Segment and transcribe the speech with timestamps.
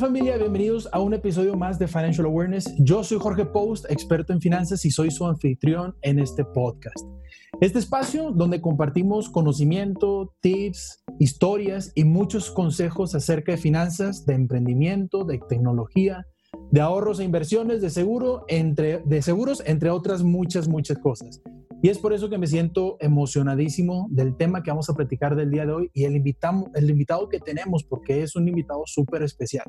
[0.00, 0.38] familia?
[0.38, 2.74] Bienvenidos a un episodio más de Financial Awareness.
[2.78, 7.06] Yo soy Jorge Post, experto en finanzas y soy su anfitrión en este podcast.
[7.60, 15.24] Este espacio donde compartimos conocimiento, tips, historias y muchos consejos acerca de finanzas, de emprendimiento,
[15.24, 16.24] de tecnología,
[16.70, 21.42] de ahorros e inversiones, de seguro, entre, de seguros, entre otras muchas, muchas cosas.
[21.82, 25.50] Y es por eso que me siento emocionadísimo del tema que vamos a platicar del
[25.50, 29.64] día de hoy y el, el invitado que tenemos, porque es un invitado súper especial.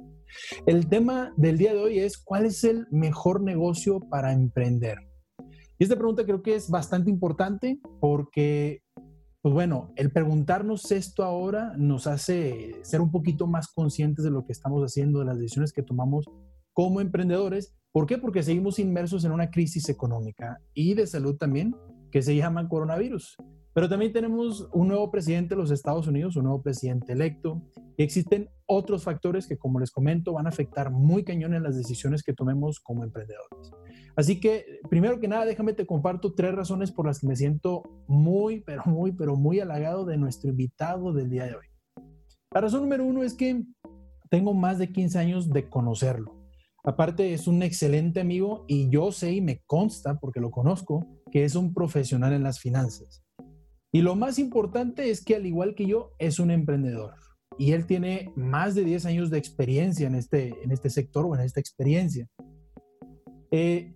[0.65, 4.97] El tema del día de hoy es cuál es el mejor negocio para emprender.
[5.79, 8.83] Y esta pregunta creo que es bastante importante porque,
[9.41, 14.45] pues bueno, el preguntarnos esto ahora nos hace ser un poquito más conscientes de lo
[14.45, 16.25] que estamos haciendo, de las decisiones que tomamos
[16.73, 17.73] como emprendedores.
[17.93, 18.17] ¿Por qué?
[18.17, 21.73] Porque seguimos inmersos en una crisis económica y de salud también
[22.11, 23.37] que se llama coronavirus.
[23.73, 27.61] Pero también tenemos un nuevo presidente de los Estados Unidos, un nuevo presidente electo,
[27.95, 31.77] y existen otros factores que, como les comento, van a afectar muy cañón en las
[31.77, 33.71] decisiones que tomemos como emprendedores.
[34.15, 37.83] Así que, primero que nada, déjame te comparto tres razones por las que me siento
[38.07, 41.65] muy, pero muy, pero muy halagado de nuestro invitado del día de hoy.
[42.53, 43.63] La razón número uno es que
[44.29, 46.40] tengo más de 15 años de conocerlo.
[46.83, 51.43] Aparte, es un excelente amigo y yo sé y me consta, porque lo conozco, que
[51.43, 53.23] es un profesional en las finanzas.
[53.91, 57.13] Y lo más importante es que, al igual que yo, es un emprendedor.
[57.57, 61.35] Y él tiene más de 10 años de experiencia en este, en este sector o
[61.35, 62.27] en esta experiencia.
[63.51, 63.95] Eh,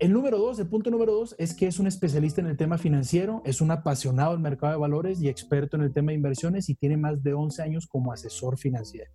[0.00, 2.78] el número dos, el punto número dos, es que es un especialista en el tema
[2.78, 6.68] financiero, es un apasionado del mercado de valores y experto en el tema de inversiones
[6.68, 9.12] y tiene más de 11 años como asesor financiero.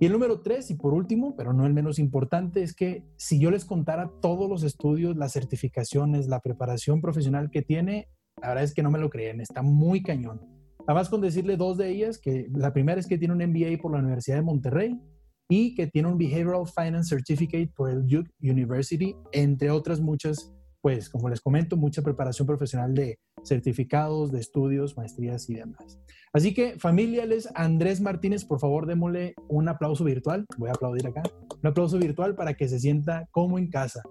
[0.00, 3.38] Y el número tres, y por último, pero no el menos importante, es que si
[3.38, 8.08] yo les contara todos los estudios, las certificaciones, la preparación profesional que tiene,
[8.42, 10.40] la verdad es que no me lo creen, está muy cañón.
[10.86, 13.92] Además con decirle dos de ellas, que la primera es que tiene un MBA por
[13.92, 15.00] la Universidad de Monterrey
[15.48, 20.53] y que tiene un Behavioral Finance Certificate por el Duke University, entre otras muchas,
[20.84, 25.98] pues como les comento, mucha preparación profesional de certificados, de estudios, maestrías y demás.
[26.30, 30.44] Así que, familia, les Andrés Martínez, por favor, démosle un aplauso virtual.
[30.58, 31.22] Voy a aplaudir acá.
[31.62, 34.02] Un aplauso virtual para que se sienta como en casa.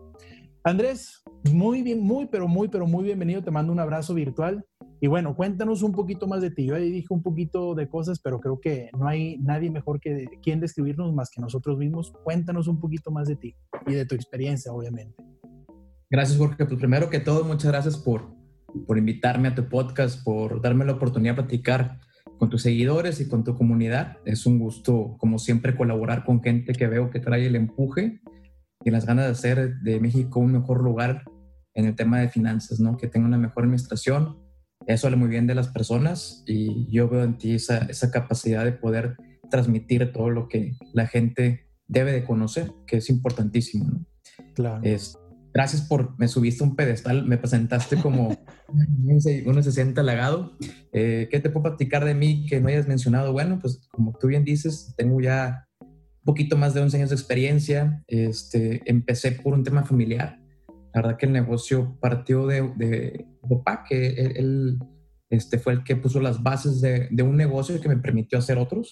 [0.63, 3.43] Andrés, muy bien, muy, pero muy, pero muy bienvenido.
[3.43, 4.65] Te mando un abrazo virtual.
[4.99, 6.65] Y bueno, cuéntanos un poquito más de ti.
[6.65, 10.25] Yo ahí dije un poquito de cosas, pero creo que no hay nadie mejor que
[10.41, 12.13] quien describirnos más que nosotros mismos.
[12.23, 15.23] Cuéntanos un poquito más de ti y de tu experiencia, obviamente.
[16.09, 16.65] Gracias, Jorge.
[16.65, 18.33] Pues primero que todo, muchas gracias por,
[18.85, 21.99] por invitarme a tu podcast, por darme la oportunidad de platicar
[22.37, 24.17] con tus seguidores y con tu comunidad.
[24.25, 28.21] Es un gusto, como siempre, colaborar con gente que veo que trae el empuje
[28.83, 31.23] y las ganas de hacer de México un mejor lugar
[31.73, 32.97] en el tema de finanzas, ¿no?
[32.97, 34.37] Que tenga una mejor administración.
[34.85, 38.65] Eso habla muy bien de las personas y yo veo en ti esa, esa capacidad
[38.65, 39.15] de poder
[39.49, 44.05] transmitir todo lo que la gente debe de conocer, que es importantísimo, ¿no?
[44.53, 44.81] Claro.
[44.83, 45.17] Es,
[45.53, 48.35] gracias por, me subiste un pedestal, me presentaste como
[49.19, 50.57] se siente halagado.
[50.91, 53.31] Eh, ¿Qué te puedo platicar de mí que no hayas mencionado?
[53.31, 57.15] Bueno, pues como tú bien dices, tengo ya un poquito más de 11 años de
[57.15, 58.03] experiencia.
[58.07, 60.39] Este, empecé por un tema familiar.
[60.93, 64.79] La verdad que el negocio partió de, de, papá, que él,
[65.29, 68.57] este, fue el que puso las bases de, de un negocio que me permitió hacer
[68.57, 68.91] otros,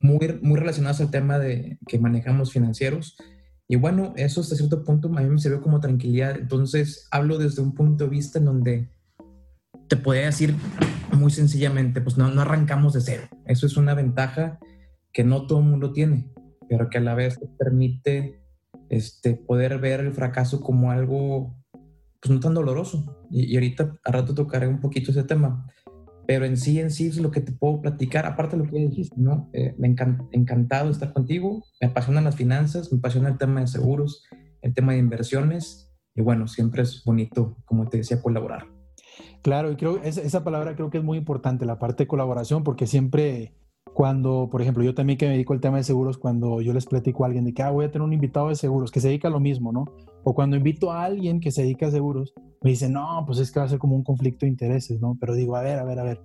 [0.00, 3.16] muy, muy relacionados al tema de que manejamos financieros.
[3.68, 6.36] Y bueno, eso hasta cierto punto a mí me sirvió como tranquilidad.
[6.38, 8.88] Entonces hablo desde un punto de vista en donde
[9.88, 10.54] te podría decir
[11.12, 13.28] muy sencillamente, pues no, no arrancamos de cero.
[13.44, 14.58] Eso es una ventaja
[15.12, 16.30] que no todo el mundo tiene,
[16.68, 18.40] pero que a la vez te permite
[18.88, 21.56] este, poder ver el fracaso como algo
[22.20, 23.26] pues no tan doloroso.
[23.30, 25.66] Y, y ahorita a rato tocaré un poquito ese tema
[26.26, 28.78] pero en sí, en sí es lo que te puedo platicar, aparte de lo que
[28.78, 29.48] dijiste, ¿no?
[29.52, 33.66] Eh, me encanta encantado estar contigo, me apasionan las finanzas, me apasiona el tema de
[33.66, 34.24] seguros,
[34.62, 38.66] el tema de inversiones, y bueno, siempre es bonito, como te decía, colaborar.
[39.42, 42.64] Claro, y creo esa, esa palabra creo que es muy importante, la parte de colaboración,
[42.64, 43.54] porque siempre
[43.96, 46.84] cuando, por ejemplo, yo también que me dedico al tema de seguros, cuando yo les
[46.84, 49.08] platico a alguien de que ah, voy a tener un invitado de seguros que se
[49.08, 49.86] dedica a lo mismo, ¿no?
[50.22, 53.50] O cuando invito a alguien que se dedica a seguros, me dicen, no, pues es
[53.50, 55.16] que va a ser como un conflicto de intereses, ¿no?
[55.18, 56.20] Pero digo, a ver, a ver, a ver.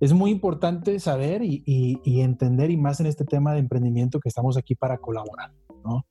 [0.00, 4.30] Es muy importante saber y, y, entender, y más en este tema de emprendimiento, que
[4.30, 5.52] estamos aquí para colaborar,
[5.84, 6.06] ¿no?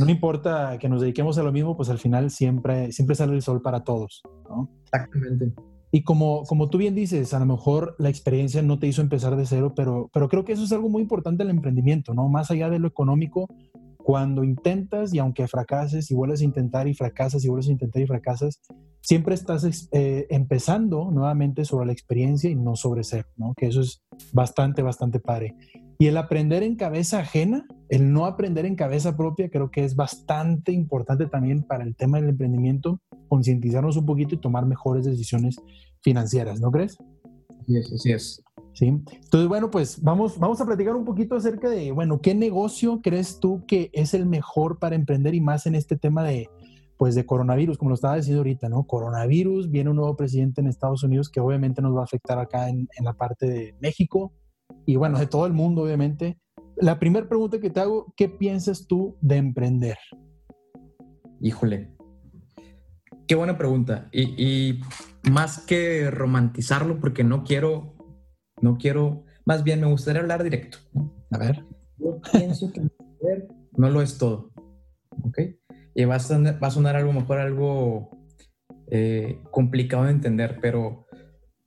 [0.00, 3.42] No importa que nos dediquemos a lo mismo, pues al final siempre, siempre sale el
[3.42, 4.68] sol para todos, ¿no?
[4.82, 5.52] Exactamente.
[5.94, 9.36] Y como, como tú bien dices, a lo mejor la experiencia no te hizo empezar
[9.36, 12.28] de cero, pero, pero creo que eso es algo muy importante en el emprendimiento, ¿no?
[12.28, 13.48] Más allá de lo económico,
[13.98, 18.02] cuando intentas y aunque fracases y vuelves a intentar y fracasas y vuelves a intentar
[18.02, 18.60] y fracasas,
[19.02, 23.54] siempre estás eh, empezando nuevamente sobre la experiencia y no sobre cero, ¿no?
[23.56, 24.02] Que eso es
[24.32, 25.54] bastante, bastante padre.
[25.96, 29.94] Y el aprender en cabeza ajena el no aprender en cabeza propia creo que es
[29.94, 35.60] bastante importante también para el tema del emprendimiento, concientizarnos un poquito y tomar mejores decisiones
[36.04, 36.96] financieras, ¿no crees?
[37.66, 38.44] Sí, así es.
[38.74, 38.86] Sí.
[38.86, 43.40] Entonces, bueno, pues vamos, vamos a platicar un poquito acerca de, bueno, ¿qué negocio crees
[43.40, 46.50] tú que es el mejor para emprender y más en este tema de,
[46.98, 48.84] pues, de coronavirus, como lo estaba diciendo ahorita, ¿no?
[48.84, 52.68] Coronavirus, viene un nuevo presidente en Estados Unidos que obviamente nos va a afectar acá
[52.68, 54.32] en, en la parte de México
[54.86, 56.38] y, bueno, de todo el mundo, obviamente.
[56.76, 59.96] La primera pregunta que te hago, ¿qué piensas tú de emprender?
[61.40, 61.90] Híjole,
[63.28, 64.08] qué buena pregunta.
[64.10, 64.80] Y, y
[65.30, 67.94] más que romantizarlo, porque no quiero
[68.64, 70.78] no quiero, más bien me gustaría hablar directo.
[71.30, 71.64] A ver.
[71.98, 72.82] Yo pienso que
[73.76, 74.52] no lo es todo.
[75.22, 75.38] ¿Ok?
[75.94, 78.10] Y va a sonar, va a sonar algo mejor, algo
[78.90, 81.06] eh, complicado de entender, pero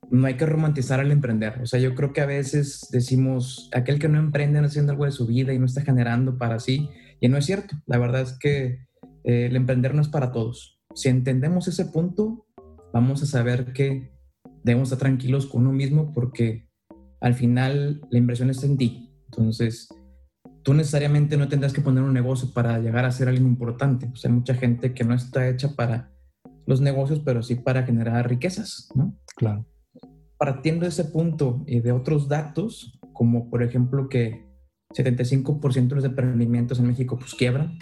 [0.10, 1.62] no hay que romantizar al emprender.
[1.62, 5.06] O sea, yo creo que a veces decimos, aquel que no emprende no haciendo algo
[5.06, 6.90] de su vida y no está generando para sí,
[7.20, 7.76] y no es cierto.
[7.86, 8.88] La verdad es que
[9.24, 10.82] eh, el emprender no es para todos.
[10.96, 12.47] Si entendemos ese punto,
[12.94, 14.12] vamos a saber que
[14.64, 16.68] debemos estar tranquilos con uno mismo porque
[17.22, 19.12] al final la inversión está en ti.
[19.26, 19.90] Entonces,
[20.64, 24.08] tú necesariamente no tendrás que poner un negocio para llegar a ser alguien importante.
[24.08, 26.12] O hay mucha gente que no está hecha para
[26.66, 29.18] los negocios, pero sí para generar riquezas, ¿no?
[29.36, 29.66] Claro.
[30.38, 34.46] Partiendo de ese punto y de otros datos, como por ejemplo que
[34.94, 37.80] 75% de los emprendimientos en México pues quiebran,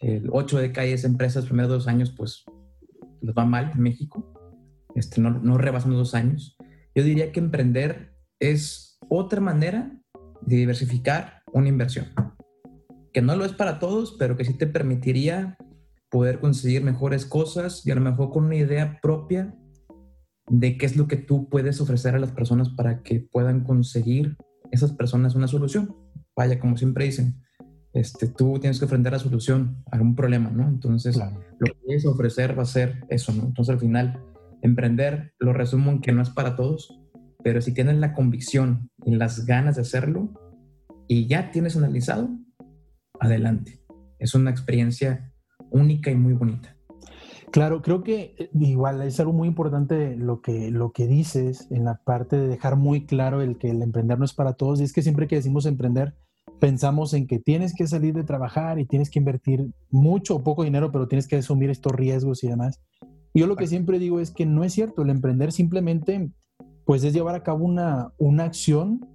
[0.00, 2.44] el 8 de cada 10 empresas los primeros dos años pues
[3.24, 4.32] les va mal en México,
[4.94, 6.56] este, no, no rebasan los dos años.
[6.94, 9.98] Yo diría que emprender es otra manera
[10.42, 12.06] de diversificar una inversión,
[13.12, 15.56] que no lo es para todos, pero que sí te permitiría
[16.10, 19.56] poder conseguir mejores cosas y a lo mejor con una idea propia
[20.48, 24.36] de qué es lo que tú puedes ofrecer a las personas para que puedan conseguir
[24.70, 25.96] esas personas una solución.
[26.36, 27.43] Vaya, como siempre dicen,
[27.94, 30.68] este, tú tienes que ofrecer la solución a un problema, ¿no?
[30.68, 33.44] Entonces, lo que quieres ofrecer va a ser eso, ¿no?
[33.44, 34.20] Entonces, al final,
[34.62, 37.00] emprender, lo resumo en que no es para todos,
[37.44, 40.32] pero si tienes la convicción y las ganas de hacerlo
[41.06, 42.30] y ya tienes analizado,
[43.20, 43.80] adelante.
[44.18, 45.32] Es una experiencia
[45.70, 46.76] única y muy bonita.
[47.52, 51.84] Claro, creo que eh, igual es algo muy importante lo que, lo que dices en
[51.84, 54.80] la parte de dejar muy claro el que el emprender no es para todos.
[54.80, 56.16] Y es que siempre que decimos emprender,
[56.64, 60.64] pensamos en que tienes que salir de trabajar y tienes que invertir mucho o poco
[60.64, 62.80] dinero, pero tienes que asumir estos riesgos y demás.
[63.34, 66.30] Yo lo que siempre digo es que no es cierto, el emprender simplemente
[66.86, 69.06] pues es llevar a cabo una, una acción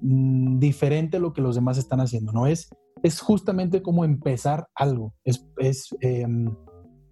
[0.00, 2.46] mm, diferente a lo que los demás están haciendo, ¿no?
[2.46, 2.70] Es,
[3.02, 6.50] es justamente como empezar algo, es, es em,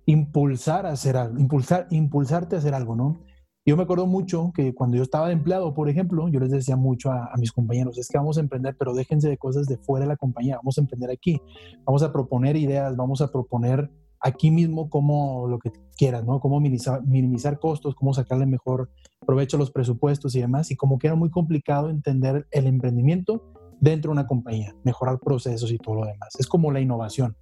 [0.07, 3.21] impulsar a hacer algo, impulsar, impulsarte a hacer algo, ¿no?
[3.67, 6.77] Yo me acuerdo mucho que cuando yo estaba de empleado, por ejemplo, yo les decía
[6.77, 9.79] mucho a, a, mis compañeros, es que vamos a emprender, pero déjense de cosas de
[9.79, 11.41] fuera de la compañía, vamos a emprender aquí,
[11.87, 13.91] vamos a proponer ideas, vamos a proponer
[14.25, 16.41] aquí mismo cómo lo que quieras, ¿no?
[16.41, 18.91] Cómo minimizar, minimizar costos, cómo sacarle mejor
[19.27, 20.71] provecho a los presupuestos y demás.
[20.71, 23.43] Y como que era muy complicado entender el emprendimiento
[23.81, 26.31] dentro de una compañía, mejorar procesos y todo lo demás.
[26.39, 27.37] Es como la innovación.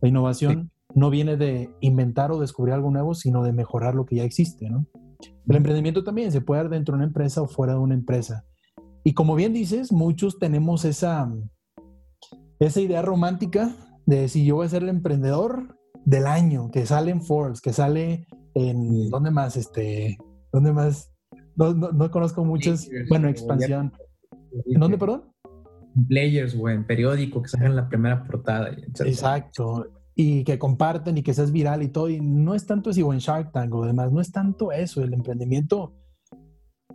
[0.00, 4.16] La innovación no viene de inventar o descubrir algo nuevo, sino de mejorar lo que
[4.16, 4.86] ya existe, ¿no?
[5.48, 8.44] El emprendimiento también se puede dar dentro de una empresa o fuera de una empresa.
[9.02, 11.30] Y como bien dices, muchos tenemos esa,
[12.58, 13.74] esa idea romántica
[14.06, 17.72] de decir yo voy a ser el emprendedor del año, que sale en Forbes, que
[17.72, 19.56] sale en, ¿dónde más?
[19.56, 20.18] Este,
[20.52, 21.12] ¿dónde más?
[21.56, 23.92] No, no, conozco muchos, bueno, expansión.
[24.66, 25.24] ¿En dónde, perdón?
[26.08, 28.70] Players o en periódico, que salgan la primera portada.
[29.04, 29.86] Exacto.
[30.14, 32.08] Y que comparten y que seas viral y todo.
[32.08, 35.02] Y no es tanto así, o en Shark Tank o demás, no es tanto eso.
[35.02, 35.94] El emprendimiento,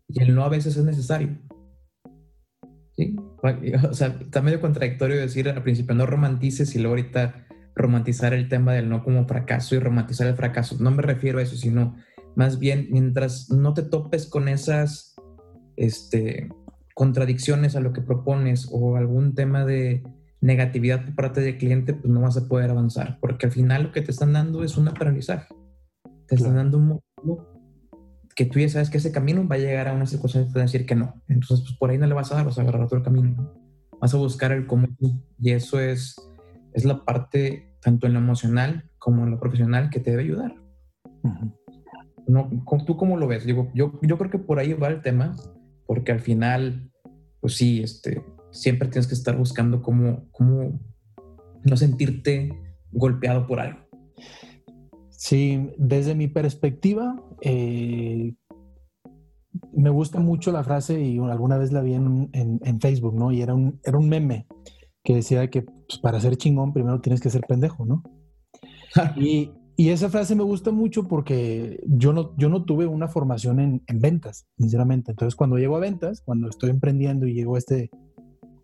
[0.08, 1.38] Y el no a veces es necesario.
[2.92, 3.16] ¿Sí?
[3.90, 8.48] O sea, está medio contradictorio decir al principio no romantices y luego ahorita romantizar el
[8.48, 10.76] tema del no como fracaso y romantizar el fracaso.
[10.78, 11.96] No me refiero a eso, sino
[12.36, 15.16] más bien mientras no te topes con esas
[15.76, 16.50] este,
[16.94, 20.04] contradicciones a lo que propones o algún tema de
[20.42, 23.92] negatividad por parte del cliente, pues no vas a poder avanzar, porque al final lo
[23.92, 25.54] que te están dando es un aprendizaje.
[26.26, 27.48] Te están dando un módulo
[28.34, 30.58] que tú ya sabes que ese camino va a llegar a una situación que te
[30.58, 31.14] va a decir que no.
[31.28, 33.54] Entonces, pues por ahí no le vas a dar, vas a agarrar otro camino.
[34.00, 34.88] Vas a buscar el cómo.
[35.38, 36.16] Y eso es
[36.72, 40.54] es la parte tanto en lo emocional como en lo profesional que te debe ayudar.
[42.26, 42.50] no,
[42.86, 43.44] ¿Tú cómo lo ves?
[43.44, 45.36] Digo, yo, yo creo que por ahí va el tema,
[45.86, 46.90] porque al final,
[47.40, 50.78] pues sí, este, siempre tienes que estar buscando cómo, cómo
[51.64, 52.52] no sentirte
[52.92, 53.80] golpeado por algo.
[55.10, 58.34] Sí, desde mi perspectiva, eh,
[59.72, 63.32] me gusta mucho la frase y alguna vez la vi en, en, en, Facebook, ¿no?
[63.32, 64.46] Y era un, era un meme
[65.04, 68.02] que decía que pues, para ser chingón primero tienes que ser pendejo, ¿no?
[69.16, 73.60] y, y, esa frase me gusta mucho porque yo no, yo no tuve una formación
[73.60, 75.12] en, en, ventas, sinceramente.
[75.12, 77.90] Entonces, cuando llego a ventas, cuando estoy emprendiendo y llego a, este,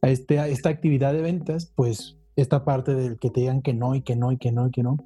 [0.03, 3.75] a, este, a esta actividad de ventas, pues esta parte del que te digan que
[3.75, 4.97] no y que no y que no y que no,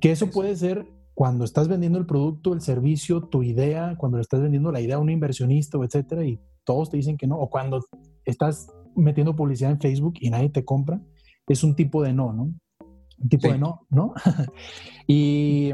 [0.00, 4.22] que eso puede ser cuando estás vendiendo el producto, el servicio, tu idea, cuando le
[4.22, 7.36] estás vendiendo la idea a un inversionista o etcétera, y todos te dicen que no,
[7.36, 7.84] o cuando
[8.24, 11.00] estás metiendo publicidad en Facebook y nadie te compra,
[11.46, 12.42] es un tipo de no, ¿no?
[12.44, 14.14] Un tipo de no, ¿no?
[15.06, 15.70] y,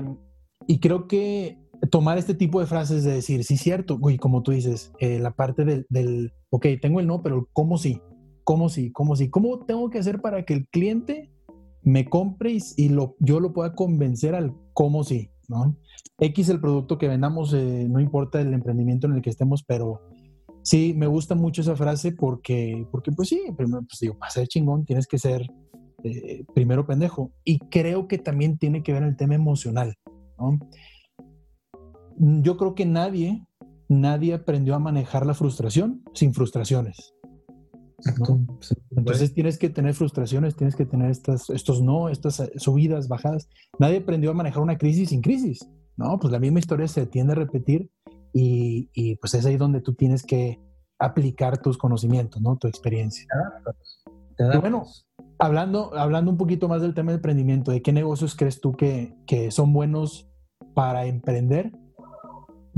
[0.66, 1.58] y, creo que
[1.90, 5.32] tomar este tipo de frases de decir, sí, cierto, y como tú dices, eh, la
[5.32, 8.00] parte del, del, ok, tengo el no, pero ¿cómo sí?
[8.44, 8.90] ¿Cómo sí?
[8.92, 9.30] ¿Cómo sí?
[9.30, 11.30] ¿Cómo tengo que hacer para que el cliente
[11.82, 15.30] me compre y, lo, yo lo pueda convencer al cómo sí?
[15.48, 15.76] ¿no?
[16.18, 20.02] X el producto que vendamos, eh, no importa el emprendimiento en el que estemos, pero
[20.68, 24.48] Sí, me gusta mucho esa frase porque, porque pues sí, primero, pues digo, para ser
[24.48, 25.46] chingón tienes que ser
[26.04, 27.32] eh, primero pendejo.
[27.42, 29.94] Y creo que también tiene que ver el tema emocional,
[30.38, 30.58] ¿no?
[32.18, 33.46] Yo creo que nadie,
[33.88, 37.14] nadie aprendió a manejar la frustración sin frustraciones.
[38.96, 43.48] Entonces tienes que tener frustraciones, tienes que tener estas, estos no, estas subidas, bajadas.
[43.78, 46.18] Nadie aprendió a manejar una crisis sin crisis, ¿no?
[46.18, 47.90] Pues la misma historia se tiende a repetir
[48.32, 50.60] y, pues es ahí donde tú tienes que
[50.98, 52.56] aplicar tus conocimientos, ¿no?
[52.56, 53.26] Tu experiencia.
[54.38, 54.84] Y bueno,
[55.38, 59.16] hablando, hablando un poquito más del tema del emprendimiento, ¿de qué negocios crees tú que,
[59.26, 60.28] que son buenos
[60.74, 61.72] para emprender?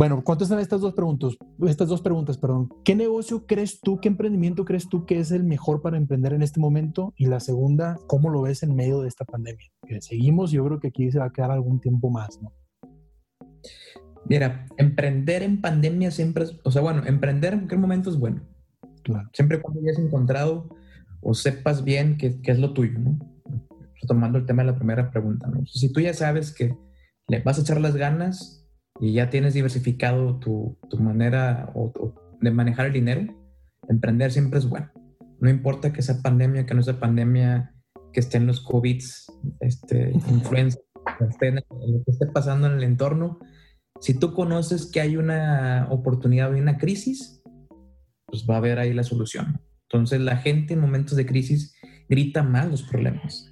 [0.01, 1.37] Bueno, contestan estas dos preguntas,
[1.69, 2.71] estas dos preguntas, perdón.
[2.87, 6.41] ¿Qué negocio crees tú, qué emprendimiento crees tú que es el mejor para emprender en
[6.41, 7.13] este momento?
[7.19, 9.71] Y la segunda, ¿cómo lo ves en medio de esta pandemia?
[9.87, 12.51] Que seguimos, yo creo que aquí se va a quedar algún tiempo más, ¿no?
[14.25, 18.41] Mira, emprender en pandemia siempre es, o sea, bueno, emprender en cualquier momento es bueno.
[19.03, 19.29] Claro.
[19.35, 20.75] Siempre cuando hayas encontrado
[21.21, 23.19] o sepas bien qué, es lo tuyo, ¿no?
[24.01, 25.67] Retomando el tema de la primera pregunta, ¿no?
[25.67, 26.75] Si tú ya sabes que
[27.29, 28.60] le vas a echar las ganas
[29.01, 31.73] y ya tienes diversificado tu, tu manera
[32.41, 33.35] de manejar el dinero,
[33.89, 34.91] emprender siempre es bueno.
[35.41, 37.75] No importa que sea pandemia, que no sea pandemia,
[38.13, 39.03] que estén los COVID,
[39.61, 40.79] este, influenza,
[41.19, 43.39] que lo que esté pasando en el entorno,
[44.01, 47.43] si tú conoces que hay una oportunidad o una crisis,
[48.27, 49.61] pues va a haber ahí la solución.
[49.89, 51.75] Entonces la gente en momentos de crisis
[52.09, 53.47] grita más los problemas.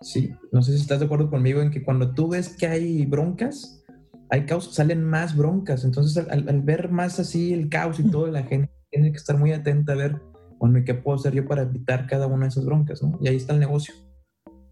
[0.00, 3.04] Sí, no sé si estás de acuerdo conmigo en que cuando tú ves que hay
[3.06, 3.77] broncas,
[4.30, 5.84] hay caos, salen más broncas.
[5.84, 9.52] Entonces al, ver más así el caos y todo, la gente tiene que estar muy
[9.52, 10.20] atenta a ver,
[10.58, 13.02] bueno, ¿y qué puedo hacer yo para evitar cada una de esas broncas?
[13.02, 13.18] ¿no?
[13.20, 13.94] Y ahí está el negocio.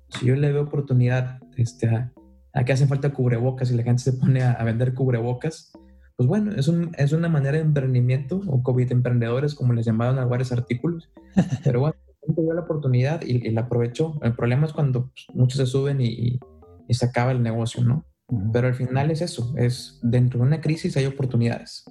[0.08, 2.12] Si yo le veo oportunidad este, a,
[2.56, 5.72] aquí hacen falta cubrebocas y la gente se pone a, vender cubrebocas.
[6.16, 10.18] Pues bueno, es, un, es una manera de emprendimiento o COVID emprendedores, como les llamaban
[10.18, 11.10] a varios artículos.
[11.64, 11.96] Pero bueno,
[12.26, 14.18] dio la oportunidad y, la aprovechó.
[14.22, 16.40] El problema es cuando pues, muchos se suben y,
[16.88, 18.06] y, se acaba el negocio, ¿no?
[18.52, 21.84] Pero al final es eso, es dentro de una crisis hay oportunidades.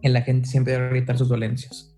[0.00, 1.96] en la gente siempre debe evitar sus dolencias,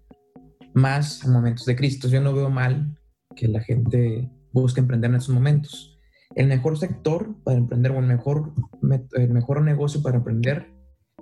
[0.73, 2.11] más en momentos de crisis.
[2.11, 2.99] Yo no veo mal
[3.37, 5.99] que la gente busque emprender en esos momentos.
[6.35, 8.55] El mejor sector para emprender o el mejor,
[9.13, 10.73] el mejor negocio para emprender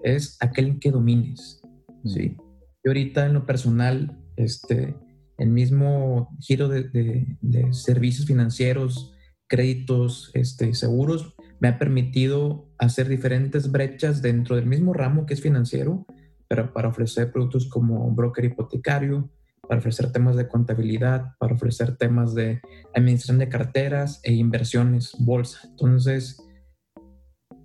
[0.02, 1.61] es aquel que domines.
[2.05, 2.37] ¿sí?
[2.85, 4.95] Yo ahorita en lo personal, este,
[5.38, 7.37] el mismo giro de,
[7.73, 9.14] servicios financieros,
[9.49, 15.41] créditos, este, seguros, me ha permitido hacer diferentes brechas dentro del mismo ramo que es
[15.41, 16.07] financiero,
[16.49, 19.31] pero para ofrecer productos como broker hipotecario,
[19.69, 22.61] para ofrecer temas de contabilidad, para ofrecer temas de
[22.95, 25.61] administración de carteras e inversiones, bolsa.
[25.69, 26.43] Entonces,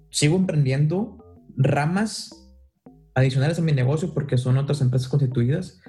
[0.09, 1.17] sigo emprendiendo
[1.55, 2.51] ramas
[3.15, 5.79] adicionales a mi negocio porque son otras empresas constituidas,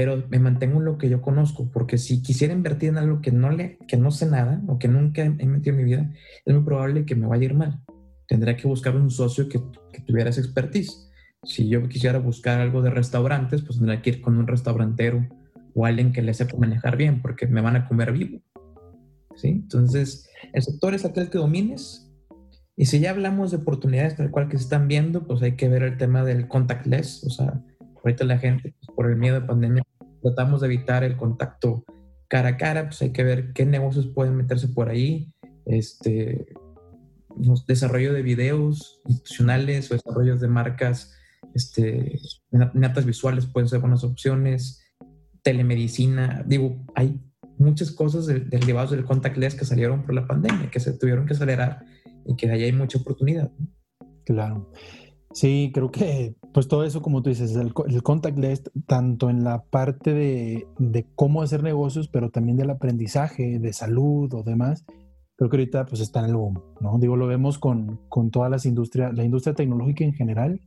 [0.00, 3.32] pero me mantengo en lo que yo conozco, porque si quisiera invertir en algo que
[3.32, 6.10] no, le, que no sé nada o que nunca he metido en mi vida,
[6.46, 7.82] es muy probable que me vaya a ir mal.
[8.26, 9.60] Tendría que buscar un socio que,
[9.92, 11.10] que tuviera esa expertise.
[11.42, 15.28] Si yo quisiera buscar algo de restaurantes, pues tendría que ir con un restaurantero
[15.74, 18.40] o alguien que le sepa manejar bien, porque me van a comer vivo.
[19.36, 19.48] ¿Sí?
[19.48, 22.10] Entonces, el sector es aquel que domines.
[22.74, 25.68] Y si ya hablamos de oportunidades tal cual que se están viendo, pues hay que
[25.68, 27.62] ver el tema del contactless, o sea,
[28.02, 29.82] Ahorita la gente, pues, por el miedo de pandemia,
[30.22, 31.84] tratamos de evitar el contacto
[32.28, 35.32] cara a cara, pues hay que ver qué negocios pueden meterse por ahí,
[35.66, 36.54] este,
[37.66, 41.12] desarrollo de videos institucionales o desarrollos de marcas,
[41.54, 44.80] este, natas visuales pueden ser buenas opciones,
[45.42, 47.20] telemedicina, digo, hay
[47.58, 51.84] muchas cosas derivadas del contactless que salieron por la pandemia, que se tuvieron que acelerar
[52.26, 53.50] y que de ahí hay mucha oportunidad.
[54.24, 54.70] Claro.
[55.32, 59.62] Sí, creo que pues todo eso, como tú dices, el, el contactless, tanto en la
[59.62, 64.84] parte de, de, cómo hacer negocios, pero también del aprendizaje, de salud o demás,
[65.36, 66.98] creo que ahorita pues está en el boom, ¿no?
[66.98, 70.60] Digo, lo vemos con, con todas las industrias, la industria tecnológica en general.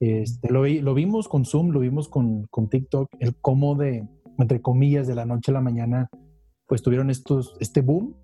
[0.00, 4.62] Este, lo, lo vimos con Zoom, lo vimos con, con TikTok, el cómo de, entre
[4.62, 6.08] comillas, de la noche a la mañana,
[6.66, 8.16] pues tuvieron estos, este boom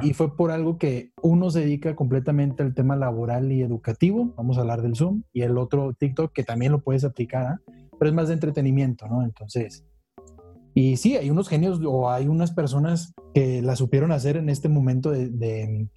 [0.00, 4.56] y fue por algo que uno se dedica completamente al tema laboral y educativo, vamos
[4.56, 7.60] a hablar del Zoom, y el otro TikTok que también lo puedes aplicar, ¿ah?
[7.98, 9.22] pero es más de entretenimiento, ¿no?
[9.22, 9.84] Entonces,
[10.74, 14.68] y sí, hay unos genios o hay unas personas que la supieron hacer en este
[14.68, 15.88] momento de,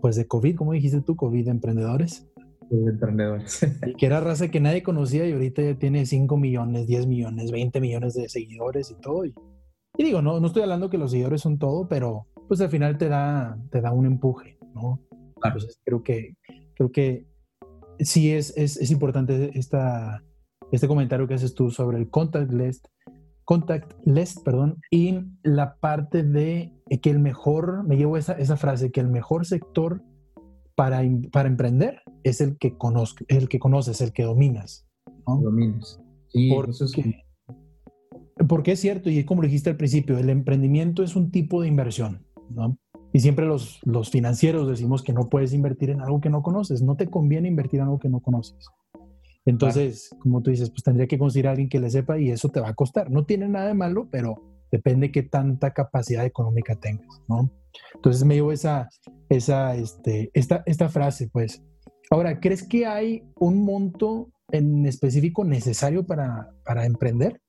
[0.00, 1.16] pues de COVID, ¿cómo dijiste tú?
[1.16, 2.26] COVID, emprendedores.
[2.70, 3.60] emprendedores.
[3.86, 7.50] y que era raza que nadie conocía y ahorita ya tiene 5 millones, 10 millones,
[7.50, 9.26] 20 millones de seguidores y todo.
[9.26, 9.34] Y,
[9.98, 12.98] y digo, no, no estoy hablando que los seguidores son todo, pero pues al final
[12.98, 15.00] te da, te da un empuje, ¿no?
[15.42, 16.36] Entonces creo que,
[16.74, 17.26] creo que
[17.98, 20.22] sí es, es, es importante esta,
[20.72, 22.82] este comentario que haces tú sobre el contactless,
[23.44, 29.00] contactless, perdón, y la parte de que el mejor, me llevo esa, esa frase, que
[29.00, 30.02] el mejor sector
[30.74, 34.86] para, para emprender es el que, conozco, el que conoces, el que dominas.
[35.26, 35.40] ¿no?
[35.40, 36.00] Dominas.
[36.28, 36.92] Sí, porque, eso es
[38.48, 42.25] porque es cierto, y como dijiste al principio, el emprendimiento es un tipo de inversión.
[43.12, 46.82] Y siempre los, los financieros decimos que no puedes invertir en algo que no conoces,
[46.82, 48.68] no te conviene invertir en algo que no conoces.
[49.46, 52.48] Entonces, como tú dices, pues tendría que conseguir a alguien que le sepa y eso
[52.48, 53.10] te va a costar.
[53.10, 54.34] No tiene nada de malo, pero
[54.72, 57.50] depende qué tanta capacidad económica tengas, ¿no?
[57.94, 58.88] Entonces me llevo esa,
[59.28, 61.62] esa, este, esta, esta frase, pues.
[62.10, 67.40] Ahora, ¿crees que hay un monto en específico necesario para, para emprender?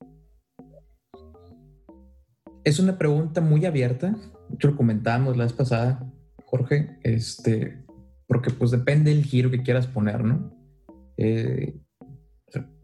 [2.62, 4.16] Es una pregunta muy abierta
[4.60, 6.04] lo comentábamos la vez pasada,
[6.44, 7.84] Jorge, este,
[8.26, 10.54] porque pues depende del giro que quieras poner, ¿no?
[11.16, 11.78] Eh,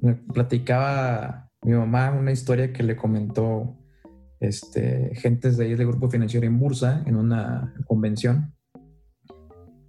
[0.00, 3.79] me platicaba mi mamá una historia que le comentó
[4.40, 8.55] este, gentes de ahí del grupo financiero en Bursa en una convención,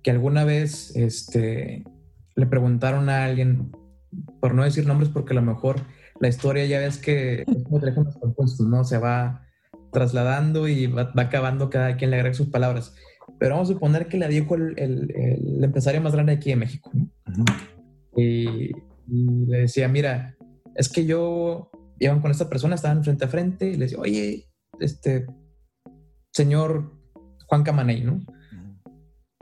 [0.02, 1.84] que alguna vez este,
[2.36, 3.72] le preguntaron a alguien,
[4.40, 5.82] por no decir nombres porque a lo mejor
[6.20, 8.84] la historia ya ves que es como teléfonos compuestos, ¿no?
[8.84, 9.46] Se va
[9.96, 12.94] trasladando y va, acabando cada quien le agrega sus palabras.
[13.40, 16.92] Pero vamos a suponer que la dijo el, el, empresario más grande aquí de México.
[18.16, 18.72] y,
[19.08, 20.36] le decía, mira,
[20.74, 24.48] es que yo iban con esta persona, estaban frente a frente y le decía, oye,
[24.80, 25.28] este
[26.32, 26.92] señor
[27.48, 28.20] Juan Camaney, ¿no?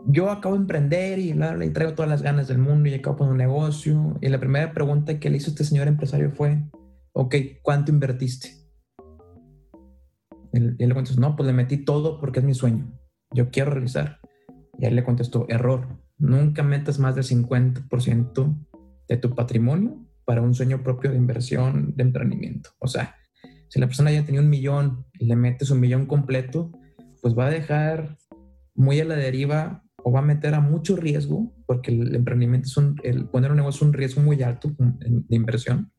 [0.06, 3.30] Yo acabo de emprender y, y traigo todas las ganas del mundo y acabo con
[3.30, 4.18] un negocio.
[4.22, 6.62] Y la primera pregunta que le hizo este señor empresario fue,
[7.14, 8.63] ok, ¿cuánto invertiste?
[10.54, 12.94] Y él, le contestó, no, pues le metí todo porque es mi sueño.
[13.32, 14.20] Yo quiero realizar.
[14.78, 16.00] Y él le contestó, error.
[16.18, 18.68] Nunca metas más del 50%
[19.08, 22.70] de tu patrimonio para un sueño propio de inversión, de emprendimiento.
[22.80, 23.16] O sea,
[23.68, 26.72] si la persona ya tenía un millón y le metes un millón completo,
[27.22, 28.18] pues va a dejar
[28.76, 32.78] muy a la deriva o va a meter a mucho riesgo, porque el emprendimiento es
[32.78, 35.92] un, el poner un negocio es un riesgo muy alto de inversión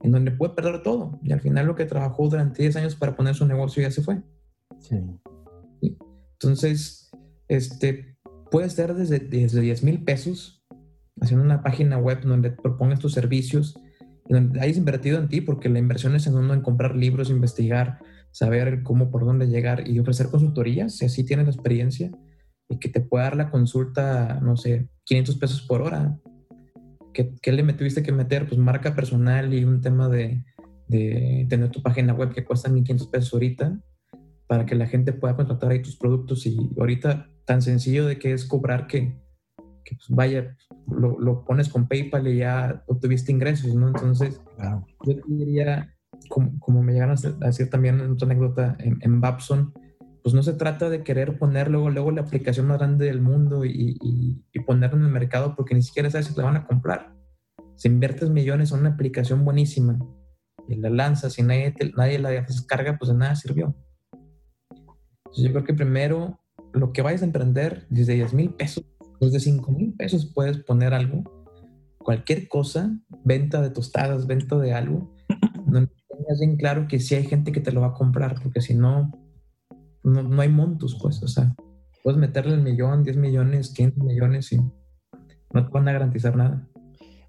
[0.00, 1.20] en donde puede perder todo.
[1.22, 4.02] Y al final lo que trabajó durante 10 años para poner su negocio ya se
[4.02, 4.22] fue.
[4.78, 4.96] Sí.
[6.32, 7.10] Entonces,
[7.48, 8.16] este,
[8.50, 10.64] puede ser desde, desde 10 mil pesos,
[11.20, 13.78] haciendo una página web donde propongas tus servicios,
[14.26, 17.98] donde hayas invertido en ti, porque la inversión es en uno en comprar libros, investigar,
[18.30, 22.10] saber cómo, por dónde llegar y ofrecer consultorías, si así tienes la experiencia,
[22.68, 26.16] y que te pueda dar la consulta, no sé, 500 pesos por hora.
[27.12, 28.46] ¿Qué, qué le tuviste que meter?
[28.46, 30.44] Pues marca personal y un tema de,
[30.88, 33.78] de tener tu página web que cuesta 1.500 pesos ahorita
[34.46, 38.32] para que la gente pueda contratar ahí tus productos y ahorita tan sencillo de que
[38.32, 39.16] es cobrar que,
[39.84, 40.56] que pues vaya,
[40.88, 43.86] lo, lo, pones con PayPal y ya obtuviste ingresos, ¿no?
[43.86, 44.40] Entonces,
[45.04, 45.94] yo diría,
[46.28, 49.72] como, como, me llegaron a decir también en otra anécdota en, en Babson,
[50.22, 53.64] pues no se trata de querer poner luego, luego la aplicación más grande del mundo
[53.64, 56.66] y, y, y ponerla en el mercado porque ni siquiera sabes si la van a
[56.66, 57.14] comprar.
[57.76, 59.98] Si inviertes millones en una aplicación buenísima
[60.68, 63.74] y la lanzas y nadie, te, nadie la descarga, pues de nada sirvió.
[65.30, 66.40] Entonces yo creo que primero
[66.72, 68.84] lo que vayas a emprender desde 10 mil pesos,
[69.20, 71.24] desde 5 mil pesos puedes poner algo,
[71.98, 75.14] cualquier cosa, venta de tostadas, venta de algo,
[75.66, 78.60] no tengas bien claro que sí hay gente que te lo va a comprar, porque
[78.60, 79.12] si no,
[80.02, 81.54] no, no hay montos, pues, o sea,
[82.02, 86.66] puedes meterle el millón, 10 millones, 15 millones y no te van a garantizar nada.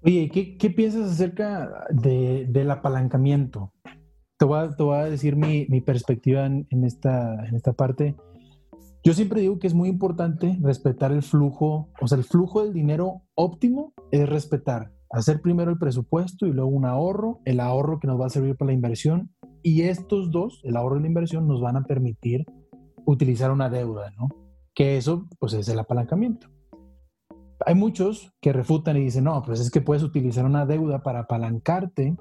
[0.04, 3.72] Oye, ¿qué, qué piensas acerca de, del apalancamiento?
[4.38, 7.72] Te voy a, te voy a decir mi, mi perspectiva en, en, esta, en esta
[7.72, 8.16] parte.
[9.04, 12.72] Yo siempre digo que es muy importante respetar el flujo, o sea, el flujo del
[12.72, 18.06] dinero óptimo es respetar, hacer primero el presupuesto y luego un ahorro, el ahorro que
[18.06, 19.30] nos va a servir para la inversión
[19.62, 22.44] y estos dos, el ahorro y la inversión, nos van a permitir
[23.04, 24.28] utilizar una deuda, ¿no?
[24.74, 26.48] Que eso, pues, es el apalancamiento.
[27.64, 31.20] Hay muchos que refutan y dicen, no, pues es que puedes utilizar una deuda para
[31.20, 32.16] apalancarte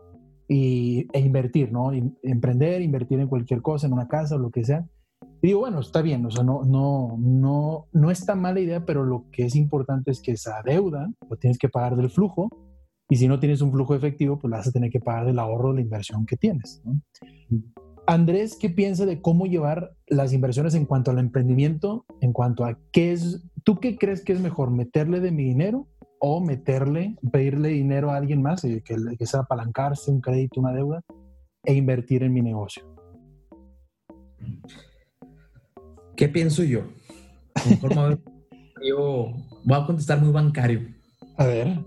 [0.48, 1.92] y, e invertir, ¿no?
[2.24, 4.86] emprender, invertir en cualquier cosa, en una casa o lo que sea.
[5.42, 9.04] Y digo, bueno, está bien, o sea, no, no, no, no está mala idea, pero
[9.04, 12.50] lo que es importante es que esa deuda lo tienes que pagar del flujo
[13.10, 15.40] y si no tienes un flujo efectivo, pues la vas a tener que pagar del
[15.40, 16.82] ahorro de la inversión que tienes.
[16.86, 17.02] ¿no?
[18.12, 22.06] Andrés, ¿qué piensa de cómo llevar las inversiones en cuanto al emprendimiento?
[22.20, 25.88] En cuanto a qué es, ¿tú qué crees que es mejor, meterle de mi dinero
[26.20, 30.74] o meterle, pedirle dinero a alguien más, eh, que, que sea apalancarse, un crédito, una
[30.74, 31.06] deuda,
[31.64, 32.84] e invertir en mi negocio?
[36.18, 36.82] ¿Qué pienso yo?
[38.86, 39.32] yo
[39.64, 40.86] voy a contestar muy bancario.
[41.38, 41.80] A ver.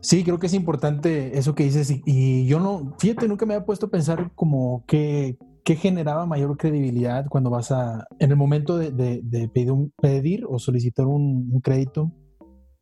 [0.02, 3.54] Sí, creo que es importante eso que dices y, y, yo no, fíjate, nunca me
[3.54, 8.38] había puesto a pensar como que, ¿qué generaba mayor credibilidad cuando vas a, en el
[8.38, 12.12] momento de, de, de pedir, un, pedir, o solicitar un, un, crédito,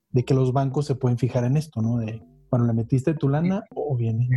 [0.10, 1.98] de que los bancos se pueden fijar en esto, ¿no?
[1.98, 4.28] De cuando le metiste tu lana o viene.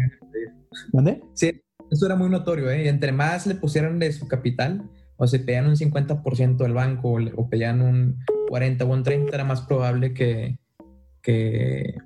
[0.92, 1.22] ¿Dónde?
[1.32, 2.88] Sí, eso era muy notorio, ¿eh?
[2.88, 7.18] Entre más le pusieran de su capital, o se pedían un 50% del banco o,
[7.36, 10.58] o pedían un 40 o un 30, era más probable que,
[11.22, 11.96] que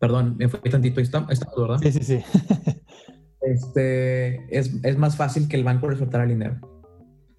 [0.00, 0.98] Perdón, me fui tantito.
[1.00, 1.78] Está ¿verdad?
[1.82, 2.18] Sí, sí, sí.
[3.42, 6.60] este, es, es, más fácil que el banco le soltara el dinero.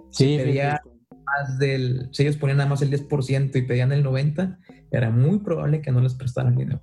[0.09, 0.81] Sí, si pedía
[1.25, 4.57] más del, si ellos ponían nada más el 10% y pedían el 90%,
[4.91, 6.81] era muy probable que no les prestaran dinero.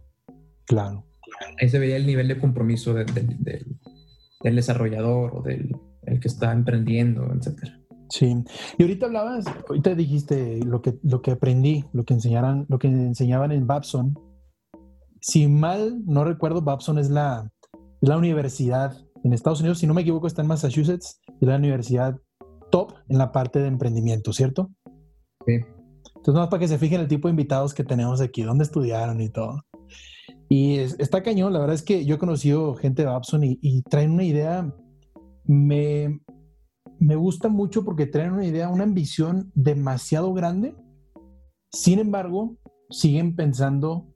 [0.66, 1.04] Claro.
[1.61, 5.76] Ahí se veía el nivel de compromiso del, del desarrollador o del
[6.09, 7.78] el que está emprendiendo, etcétera.
[8.11, 8.35] Sí,
[8.78, 12.88] y ahorita hablabas, ahorita dijiste lo que, lo que aprendí, lo que enseñaran, lo que
[12.88, 14.18] enseñaban en Babson,
[15.20, 17.50] si mal no recuerdo, Babson es la,
[18.00, 22.18] la universidad en Estados Unidos, si no me equivoco, está en Massachusetts, y la universidad
[22.70, 24.70] top en la parte de emprendimiento, ¿cierto?
[25.46, 25.61] Sí.
[26.16, 29.20] Entonces, más para que se fijen el tipo de invitados que tenemos aquí, dónde estudiaron
[29.20, 29.62] y todo.
[30.48, 34.12] Y está cañón, la verdad es que yo he conocido gente de Babson y, traen
[34.12, 34.74] una idea,
[35.44, 36.20] me,
[36.98, 40.74] me gusta mucho porque traen una idea, una ambición demasiado grande.
[41.70, 42.57] Sin embargo,
[42.90, 44.07] siguen pensando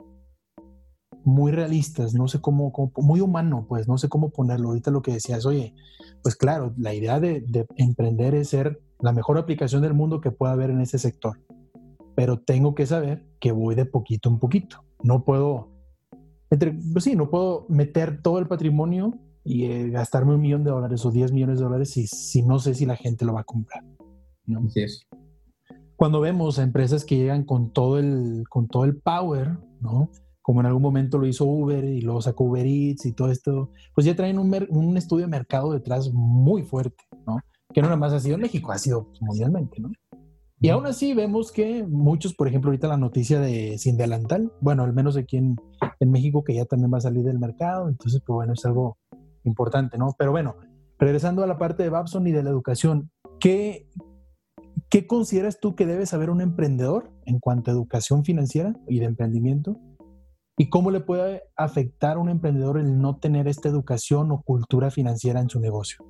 [1.25, 4.69] muy realistas, no sé cómo, muy humano, pues no sé cómo ponerlo.
[4.69, 5.75] Ahorita lo que decías, oye,
[6.23, 7.45] pues claro, la idea de,
[7.77, 11.41] emprender es ser la mejor aplicación del mundo que pueda haber en ese sector,
[12.15, 14.85] pero tengo que saber que voy de poquito en poquito.
[15.03, 15.71] No puedo,
[16.51, 20.71] entre, pues sí, no puedo meter todo el patrimonio y eh, gastarme un millón de
[20.71, 23.41] dólares o 10 millones de dólares si, si no sé si la gente lo va
[23.41, 23.85] a comprar.
[24.47, 24.61] ¿no?
[24.67, 25.07] Así es.
[25.97, 30.11] Cuando vemos a empresas que llegan con todo el, con todo el power, ¿no?
[30.43, 33.71] Como en algún momento lo hizo Uber y luego sacó Uber Eats y todo esto,
[33.95, 37.39] pues ya traen un, un estudio de mercado detrás muy fuerte, ¿no?
[37.73, 39.91] Que no nada más ha sido en México, ha sido mundialmente, ¿no?
[40.61, 44.85] Y aún así vemos que muchos, por ejemplo, ahorita la noticia de Sin Delantal, bueno,
[44.85, 45.57] al menos aquí en,
[45.99, 48.97] en México, que ya también va a salir del mercado, entonces, pues bueno, es algo
[49.43, 50.15] importante, ¿no?
[50.17, 50.55] Pero bueno,
[51.01, 53.89] regresando a la parte de Babson y de la educación, ¿qué,
[54.89, 59.07] ¿qué consideras tú que debe saber un emprendedor en cuanto a educación financiera y de
[59.07, 59.81] emprendimiento?
[60.59, 64.91] ¿Y cómo le puede afectar a un emprendedor el no tener esta educación o cultura
[64.91, 66.05] financiera en su negocio?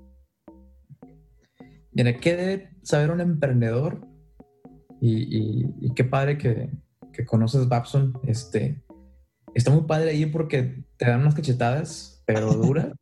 [1.93, 4.07] Mira, ¿qué debe saber un emprendedor?
[5.01, 6.71] Y, qué padre que,
[7.13, 8.19] que, conoces Babson.
[8.25, 8.83] Este,
[9.55, 12.93] está muy padre ahí porque te dan unas cachetadas, pero duras.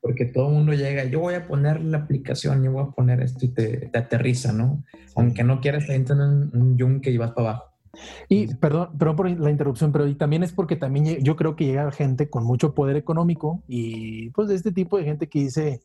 [0.00, 3.22] porque todo el mundo llega, yo voy a poner la aplicación, yo voy a poner
[3.22, 4.84] esto y te, aterriza, ¿no?
[5.16, 7.77] Aunque no quieras, te entran un, un yunque y vas para abajo.
[8.28, 11.90] Y perdón, perdón por la interrupción, pero también es porque también yo creo que llega
[11.90, 15.80] gente con mucho poder económico y pues de este tipo de gente que dice,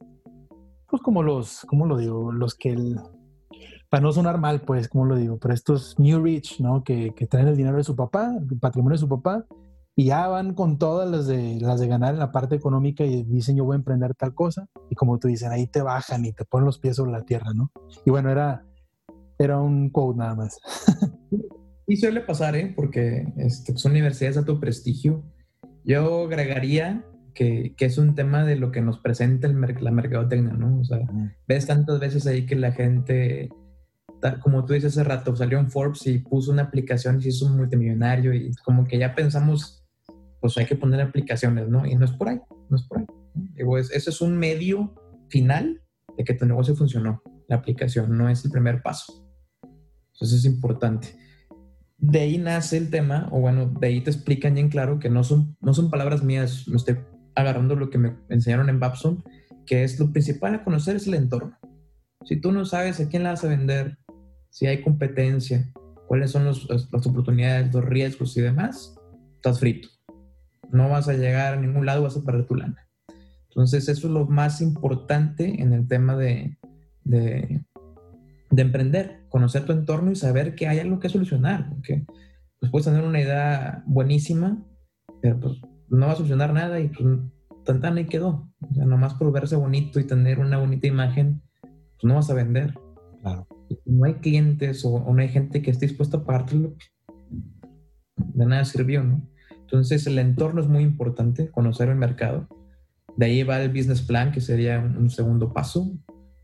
[0.89, 2.31] pues como los, ¿cómo lo digo?
[2.31, 2.99] Los que, el,
[3.89, 5.37] para no sonar mal, pues, ¿cómo lo digo?
[5.37, 6.83] Pero estos New Rich, ¿no?
[6.83, 9.45] Que, que traen el dinero de su papá, el patrimonio de su papá,
[9.95, 13.23] y ya van con todas las de, las de ganar en la parte económica y
[13.23, 16.33] dicen yo voy a emprender tal cosa, y como tú dices, ahí te bajan y
[16.33, 17.71] te ponen los pies sobre la tierra, ¿no?
[18.05, 18.65] Y bueno, era,
[19.37, 20.59] era un quote nada más.
[21.85, 22.71] Y suele pasar, ¿eh?
[22.75, 25.23] Porque este, pues, universidades a tu prestigio.
[25.83, 30.53] Yo agregaría que, que, es un tema de lo que nos presenta el la mercadotecnia,
[30.53, 30.79] ¿no?
[30.79, 30.99] O sea,
[31.47, 33.49] ves tantas veces ahí que la gente,
[34.41, 37.47] como tú dices hace rato, salió en Forbes y puso una aplicación y se hizo
[37.47, 39.83] un multimillonario y como que ya pensamos,
[40.39, 41.85] pues hay que poner aplicaciones, ¿no?
[41.85, 43.05] Y no es por ahí, no es por ahí.
[43.33, 44.93] Digo, es, eso es un medio
[45.29, 45.81] final
[46.15, 49.27] de que tu negocio funcionó, la aplicación, no es el primer paso.
[50.13, 51.17] Entonces es importante
[52.03, 55.23] de ahí nace el tema, o bueno, de ahí te explican bien claro que no
[55.23, 56.97] son, no son palabras mías, me estoy
[57.33, 59.23] agarrando lo que me enseñaron en Babson,
[59.65, 61.57] que es lo principal a conocer es el entorno.
[62.25, 63.97] Si tú no sabes a quién la vas a vender,
[64.49, 65.71] si hay competencia,
[66.05, 68.95] cuáles son las oportunidades, los riesgos y demás,
[69.35, 69.87] estás frito.
[70.73, 72.85] No vas a llegar a ningún lado, vas a perder tu lana.
[73.47, 76.57] Entonces, eso es lo más importante en el tema de,
[77.05, 77.63] de,
[78.53, 82.05] de emprender, conocer tu entorno y saber que hay algo que solucionar, porque
[82.59, 84.63] pues puedes tener una idea buenísima,
[85.21, 87.19] pero pues no va a solucionar nada y pues
[87.65, 88.47] tan tan ahí quedó.
[88.61, 92.35] O sea, nomás por verse bonito y tener una bonita imagen, pues no vas a
[92.35, 92.75] vender.
[93.21, 93.47] Claro.
[93.85, 96.75] no hay clientes o, no hay gente que esté dispuesta a pagártelo,
[98.17, 99.27] de nada sirvió, ¿no?
[99.61, 102.47] Entonces el entorno es muy importante, conocer el mercado.
[103.17, 105.91] De ahí va el business plan, que sería un segundo paso,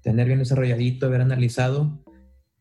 [0.10, 2.00] tener bien desarrolladito, haber analizado,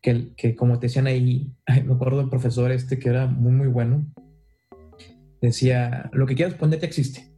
[0.03, 1.51] que, que como te decían ahí,
[1.83, 4.05] me acuerdo del profesor este que era muy, muy bueno,
[5.41, 7.33] decía, lo que quieras poner te existe.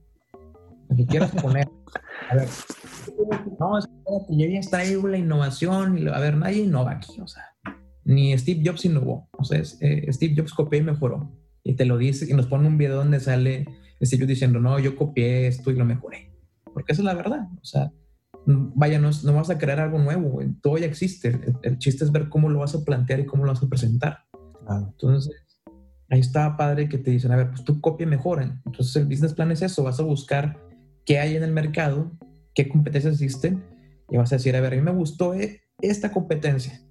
[0.90, 1.66] Lo que quieras poner.
[2.30, 2.50] A ver,
[3.58, 3.80] no,
[4.30, 7.44] yo ya está ahí la innovación, a ver, nadie innova aquí, o sea,
[8.06, 11.30] ni Steve Jobs innovó, o sea, eh, Steve Jobs copió y mejoró,
[11.62, 13.66] y te lo dice, y nos pone un video donde sale
[14.02, 16.32] Steve Jobs diciendo, no, yo copié esto y lo mejoré,
[16.74, 17.92] porque esa es la verdad, o sea,
[18.46, 21.40] vaya, no, no vas a crear algo nuevo, todo ya existe.
[21.64, 24.20] El, chiste es ver cómo lo vas a plantear y cómo lo vas a presentar.
[24.70, 25.34] Entonces,
[26.10, 28.42] ahí está padre que te dicen, a ver, pues tú copia mejor.
[28.42, 30.60] Entonces el business plan es eso, vas a buscar
[31.06, 32.12] qué hay en el mercado,
[32.54, 33.64] qué competencias existen
[34.10, 36.82] y vas a decir, a ver, a mí me gustó eh, esta competencia,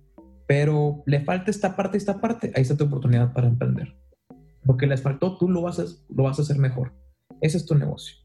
[0.46, 3.94] pero le falta esta parte, esta parte, ahí está tu oportunidad para emprender.
[4.64, 6.92] Lo que les faltó, tú lo vas a, lo vas a hacer mejor.
[7.40, 8.16] Ese es tu negocio.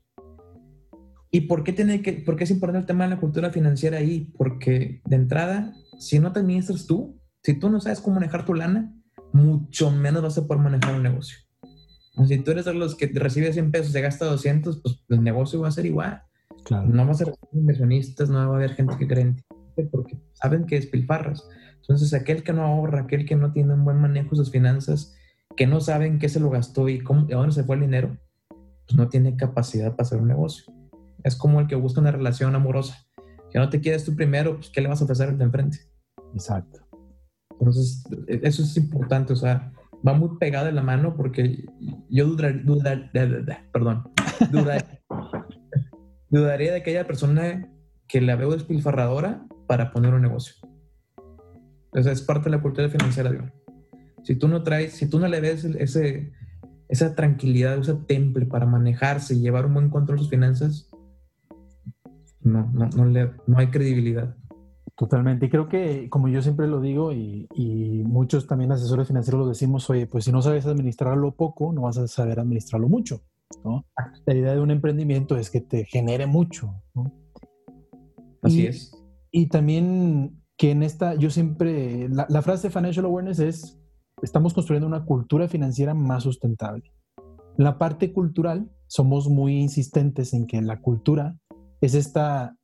[1.36, 3.98] ¿Y por qué, tiene que, por qué es importante el tema de la cultura financiera
[3.98, 4.32] ahí?
[4.38, 8.54] Porque de entrada, si no te administras tú, si tú no sabes cómo manejar tu
[8.54, 8.95] lana,
[9.34, 11.38] mucho menos vas a poder manejar un negocio.
[12.26, 15.60] Si tú eres de los que recibe 100 pesos y gasta 200, pues el negocio
[15.60, 16.24] va a ser igual.
[16.71, 19.43] No va a ser inversionistas, no va a haber gente que cree en ti,
[19.91, 21.45] porque saben que despilfarras.
[21.82, 25.13] Entonces, aquel que no ahorra, aquel que no tiene un buen manejo de sus finanzas,
[25.58, 28.17] que no saben qué se lo gastó y cómo, a dónde se fue el dinero,
[28.48, 30.74] pues no tiene capacidad para hacer un negocio.
[31.25, 33.03] Es como el que busca una relación amorosa.
[33.51, 35.79] Si no te quieres tú primero, pues ¿qué le vas a ofrecer al de enfrente?
[36.33, 36.81] Exacto.
[37.59, 39.73] Entonces, e, eso es importante, o sea,
[40.07, 41.65] va muy pegado de la mano porque
[42.09, 44.03] yo dudaría, perdón,
[46.29, 47.71] dudaría de aquella persona
[48.07, 50.55] que la veo despilfarradora para poner un negocio.
[51.85, 53.45] Entonces, es parte de la cultura financiera, digo.
[54.21, 56.33] Si tú no traes, si tú no le ves ese,
[56.88, 60.91] esa tranquilidad, ese temple para manejarse y llevar un buen control de sus finanzas,
[62.45, 64.36] no, no, no, le, no hay credibilidad.
[64.95, 65.47] Totalmente.
[65.47, 69.47] Y creo que, como yo siempre lo digo, y, y, muchos también asesores financieros lo
[69.49, 73.21] decimos, oye, pues si no sabes administrarlo poco, no vas a saber administrarlo mucho.
[73.63, 73.86] ¿no?
[74.25, 76.81] La idea de un emprendimiento es que te genere mucho.
[76.93, 77.12] ¿no?
[78.41, 78.95] Así es.
[79.31, 83.79] Y también que en esta, yo siempre, la, la frase de Financial Awareness es,
[84.21, 86.93] estamos construyendo una cultura financiera más sustentable.
[87.58, 91.38] En la parte cultural, somos muy insistentes en que la cultura
[91.81, 92.55] es esta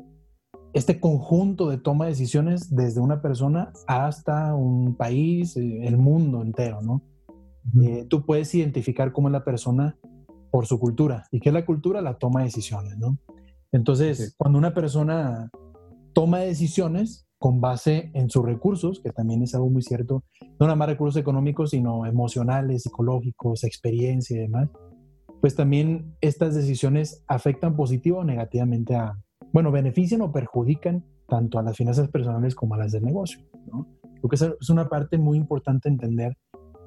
[0.73, 6.41] este conjunto de toma de decisiones desde una persona hasta un país, eh, el mundo
[6.41, 7.01] entero, ¿no?
[7.83, 9.97] Eh, tú puedes identificar cómo es la persona
[10.49, 11.25] por su cultura.
[11.31, 12.01] ¿Y qué es la cultura?
[12.01, 13.17] La toma de decisiones, ¿no?
[13.71, 15.49] Entonces, cuando una persona
[16.13, 20.23] toma decisiones con base en sus recursos, que también es algo muy cierto,
[20.59, 24.69] no nada más recursos económicos, sino emocionales, psicológicos, experiencia y demás,
[25.41, 29.17] pues también estas decisiones afectan positivo o negativamente a,
[29.51, 33.41] bueno, benefician o perjudican tanto a las finanzas personales como a las del negocio.
[33.71, 33.87] ¿no?
[34.29, 36.37] Que es una parte muy importante entender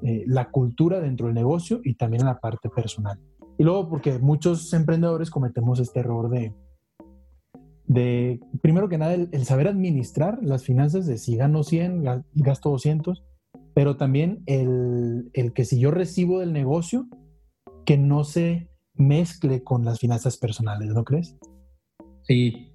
[0.02, 3.18] eh, la cultura dentro del negocio y también la parte personal.
[3.58, 6.52] Y luego porque muchos emprendedores cometemos este error de,
[7.86, 13.24] de primero que nada, el, saber administrar las finanzas de si gano 100, gasto 200,
[13.74, 17.08] pero también el, el que si yo recibo del negocio,
[17.84, 21.36] que no se mezcle con las finanzas personales, ¿no crees?
[22.22, 22.72] Sí,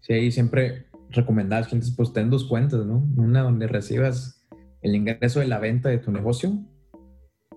[0.00, 3.06] sí, ahí siempre recomendás gente, pues ten dos cuentas, ¿no?
[3.16, 4.46] Una donde recibas
[4.82, 6.58] el ingreso de la venta de tu negocio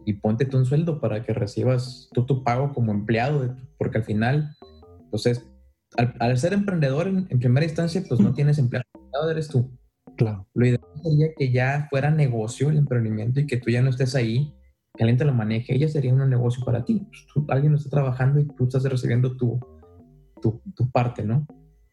[0.05, 4.03] y ponte tú un sueldo para que recibas tú tu pago como empleado, porque al
[4.03, 4.55] final,
[5.11, 5.47] pues es,
[5.97, 8.85] al, ser emprendedor en, primera instancia, pues no tienes empleado,
[9.29, 9.69] eres tú.
[10.17, 10.47] Claro.
[10.53, 14.15] Lo ideal sería que ya fuera negocio el emprendimiento y que tú ya no estés
[14.15, 14.53] ahí,
[14.95, 17.07] que alguien te lo maneje, ella sería un negocio para ti.
[17.33, 19.59] Pues, alguien está trabajando y tú estás recibiendo tu,
[20.41, 21.45] tu, parte, ¿no?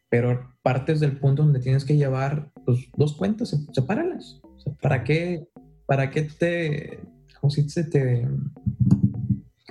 [0.08, 4.40] Pero partes del punto donde tienes que llevar pues, dos cuentas, sepáralas.
[4.80, 5.46] ¿Para qué,
[5.86, 7.00] para qué te,
[7.48, 8.28] si te,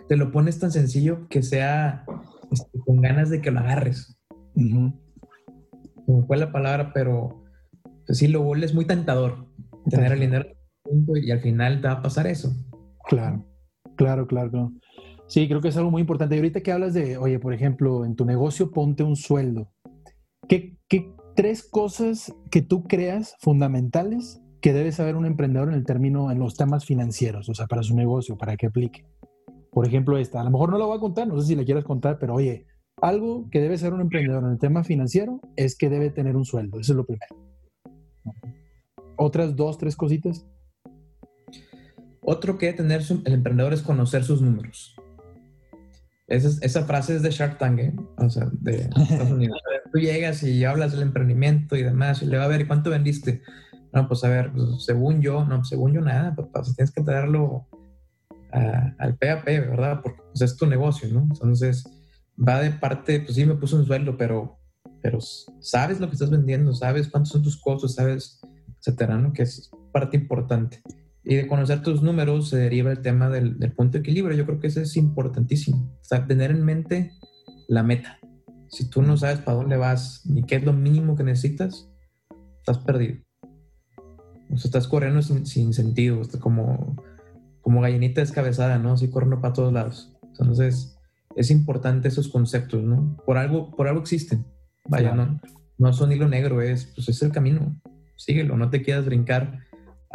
[0.07, 2.05] te lo pones tan sencillo que sea
[2.51, 4.17] este, con ganas de que lo agarres?
[4.53, 7.43] Como fue la palabra, pero
[8.05, 9.47] pues, sí, lo es muy tentador
[9.89, 10.45] tener el dinero
[11.15, 12.53] y al final te va a pasar eso.
[13.07, 13.45] Claro,
[13.95, 14.71] claro, claro.
[15.27, 16.35] Sí, creo que es algo muy importante.
[16.35, 19.71] Y ahorita que hablas de, oye, por ejemplo, en tu negocio ponte un sueldo.
[20.47, 20.77] ¿Qué,
[21.35, 26.39] tres cosas que tú creas fundamentales que debe saber un emprendedor en el término, en
[26.39, 29.05] los temas financieros, o sea, para su negocio, para que aplique?
[29.71, 31.65] Por ejemplo, esta, a lo mejor no lo voy a contar, no sé si la
[31.65, 32.65] quieras contar, pero oye,
[33.01, 36.45] algo que debe ser un emprendedor en el tema financiero es que debe tener un
[36.45, 37.35] sueldo, eso es lo primero.
[39.17, 40.45] Otras dos, tres cositas.
[42.25, 44.95] Otro que debe tener el emprendedor es conocer sus números.
[46.27, 47.93] Esa, frase es de Shark Tank, ¿eh?
[48.17, 49.59] o sea, de Estados Unidos.
[49.93, 53.43] Tú llegas y hablas del emprendimiento y demás, y le va a ver, ¿cuánto vendiste?
[53.93, 57.03] No, pues a ver, pues, según yo, no, según yo nada, papá, pues, tienes que
[57.03, 57.67] traerlo
[58.97, 59.99] al PAP, ¿verdad?
[60.01, 61.23] Porque pues, es tu negocio, ¿no?
[61.23, 61.83] Entonces,
[62.37, 64.57] va de parte, pues sí, me puso un sueldo, pero,
[65.01, 65.19] pero
[65.59, 68.39] sabes lo que estás vendiendo, sabes cuántos son tus costos, sabes,
[68.79, 69.31] etcétera, ¿no?
[69.31, 70.81] Que es parte importante.
[71.25, 74.37] Y de conocer tus números se deriva el tema del, punto de equilibrio.
[74.37, 75.77] Yo creo que eso es importantísimo.
[75.99, 77.11] O sea, tener en mente
[77.67, 78.19] la meta.
[78.69, 81.89] Si tú no sabes para dónde vas ni qué es lo mínimo que necesitas,
[82.59, 83.17] estás perdido.
[84.51, 86.21] O sea, estás corriendo sin, sin sentido.
[86.39, 86.95] como,
[87.61, 88.93] como gallinita descabezada, ¿no?
[88.93, 90.15] Así corriendo para todos lados.
[90.21, 90.95] Entonces,
[91.35, 93.17] es importante esos conceptos, ¿no?
[93.25, 94.45] Por algo, por algo existen.
[94.87, 95.41] Vaya, no,
[95.79, 97.75] no son hilo negro, es, pues es el camino.
[98.15, 99.65] Síguelo, no te quieras brincar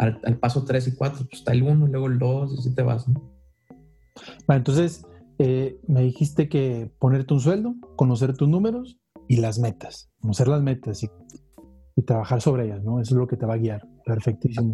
[0.01, 2.83] al, paso 3 y 4, pues está el 1, luego el 2 y así te
[2.83, 3.21] vas, ¿no?
[4.47, 5.07] Bueno, entonces,
[5.39, 8.99] eh, me dijiste que ponerte un sueldo, conocer tus números
[9.29, 10.11] y las metas.
[10.21, 11.11] Conocer las metas y,
[12.07, 12.99] trabajar sobre ellas, ¿no?
[12.99, 13.87] Eso es lo que te va a guiar.
[14.07, 14.73] Perfectísimo.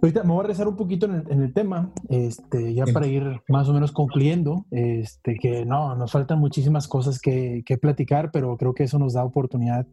[0.00, 3.68] Ahorita me voy a rezar un poquito en el, tema, este, ya para ir más
[3.68, 8.72] o menos concluyendo, este, que no, nos faltan muchísimas cosas que, que platicar, pero creo
[8.72, 9.86] que eso nos da oportunidad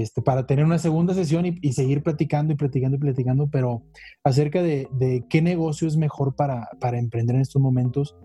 [0.00, 3.82] este, para tener una segunda sesión y, seguir platicando y platicando y platicando, pero
[4.24, 4.88] acerca de,
[5.28, 8.16] qué negocio es mejor para, para, emprender en estos momentos.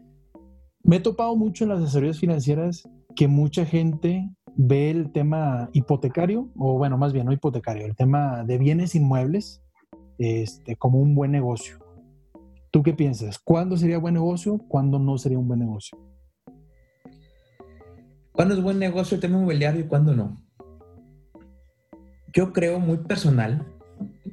[0.83, 6.49] Me he topado mucho en las asesorías financieras que mucha gente ve el tema hipotecario,
[6.55, 9.61] o bueno, más bien no hipotecario, el tema de bienes inmuebles
[10.19, 11.79] este, como un buen negocio.
[12.71, 13.39] ¿Tú qué piensas?
[13.39, 14.57] ¿Cuándo sería buen negocio?
[14.69, 15.97] ¿Cuándo no sería un buen negocio?
[18.31, 20.46] ¿Cuándo es buen negocio el tema inmobiliario y cuándo no?
[22.33, 23.65] Yo creo muy personal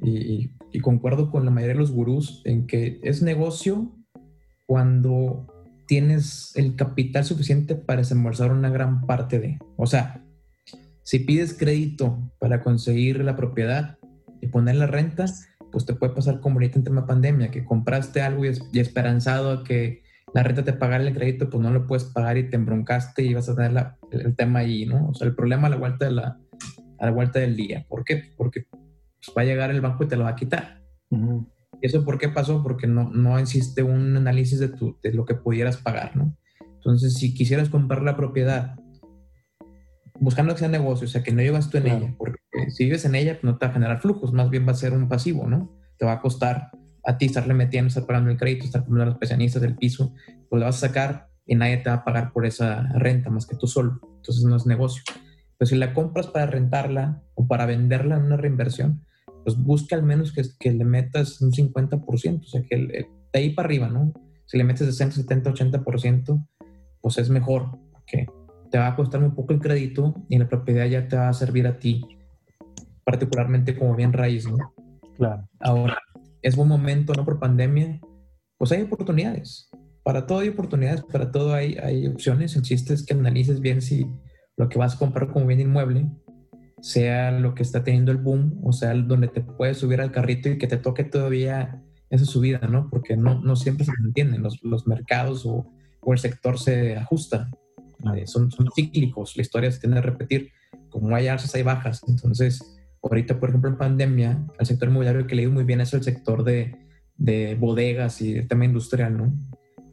[0.01, 3.95] y, concuerdo con la mayoría de los gurús en que es negocio
[4.65, 5.47] cuando
[5.87, 9.57] tienes el capital suficiente para desembolsar una gran parte de.
[9.77, 10.21] O sea,
[11.03, 13.97] si pides crédito para conseguir la propiedad
[14.41, 15.25] y poner la renta,
[15.71, 19.63] pues te puede pasar como ahorita en tema pandemia, que compraste algo y, esperanzado a
[19.63, 23.23] que la renta te pagara el crédito, pues no lo puedes pagar y te embroncaste
[23.23, 25.07] y vas a tener el, tema ahí, ¿no?
[25.07, 26.37] O sea, el problema a la vuelta de la,
[26.99, 27.85] a la vuelta del día.
[27.87, 28.33] ¿Por qué?
[28.37, 30.81] Porque pues, va a llegar el banco y te lo va a quitar.
[31.09, 32.63] ¿Y eso por qué pasó?
[32.63, 36.35] Porque no, no existe un análisis de, tu, de lo que pudieras pagar, ¿no?
[36.75, 38.75] Entonces, si quisieras comprar la propiedad
[40.19, 42.39] buscando que sea negocio, o sea, que no llevas tú en ella, porque
[42.69, 44.75] si vives en ella, pues no te va a generar flujos, más bien va a
[44.75, 45.71] ser un pasivo, ¿no?
[45.97, 46.71] Te va a costar
[47.05, 50.13] a ti estarle metiendo, estar pagando el crédito, estar poniendo a los pensionistas del piso,
[50.49, 53.45] pues le vas a sacar y nadie te va a pagar por esa renta más
[53.45, 53.99] que tú solo.
[54.17, 55.03] Entonces no es negocio.
[55.57, 59.05] Pero si la compras para rentarla o para venderla en una reinversión,
[59.43, 63.51] pues busca al menos que, que le metas un 50%, o sea, que de ahí
[63.51, 64.11] para arriba, ¿no?
[64.45, 66.47] Si le metes 60, 70, 80%,
[67.01, 68.27] pues es mejor, porque
[68.71, 71.33] te va a costar un poco el crédito y la propiedad ya te va a
[71.33, 72.03] servir a ti,
[73.03, 74.57] particularmente como bien raíz, ¿no?
[75.15, 75.47] Claro.
[75.59, 75.97] Ahora,
[76.41, 77.23] es buen momento, ¿no?
[77.23, 77.99] Por pandemia,
[78.57, 79.69] pues hay oportunidades.
[80.03, 82.55] Para todo hay oportunidades, para todo hay, hay opciones.
[82.55, 84.07] El chiste es que analices bien si
[84.57, 86.07] lo que vas a comprar como bien inmueble
[86.81, 90.49] sea lo que está teniendo el boom, o sea, donde te puedes subir al carrito
[90.49, 92.89] y que te toque todavía esa subida, ¿no?
[92.89, 95.67] Porque no, no siempre se entienden, los, los mercados o,
[96.01, 97.49] o, el sector se ajusta.
[98.15, 100.51] Eh, son, son, cíclicos, la historia se tiende a repetir,
[100.89, 102.03] como hay alzas, hay bajas.
[102.07, 106.03] Entonces, ahorita, por ejemplo, en pandemia, el sector inmobiliario que le muy bien es el
[106.03, 106.77] sector de,
[107.17, 109.33] de bodegas y el tema industrial, ¿no?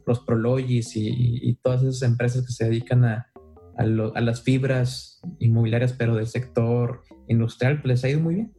[0.05, 1.09] Los Prologis y,
[1.41, 3.32] y, todas esas empresas que se dedican a,
[3.77, 8.53] a, las fibras inmobiliarias, pero del sector industrial, pues les ha ido muy bien.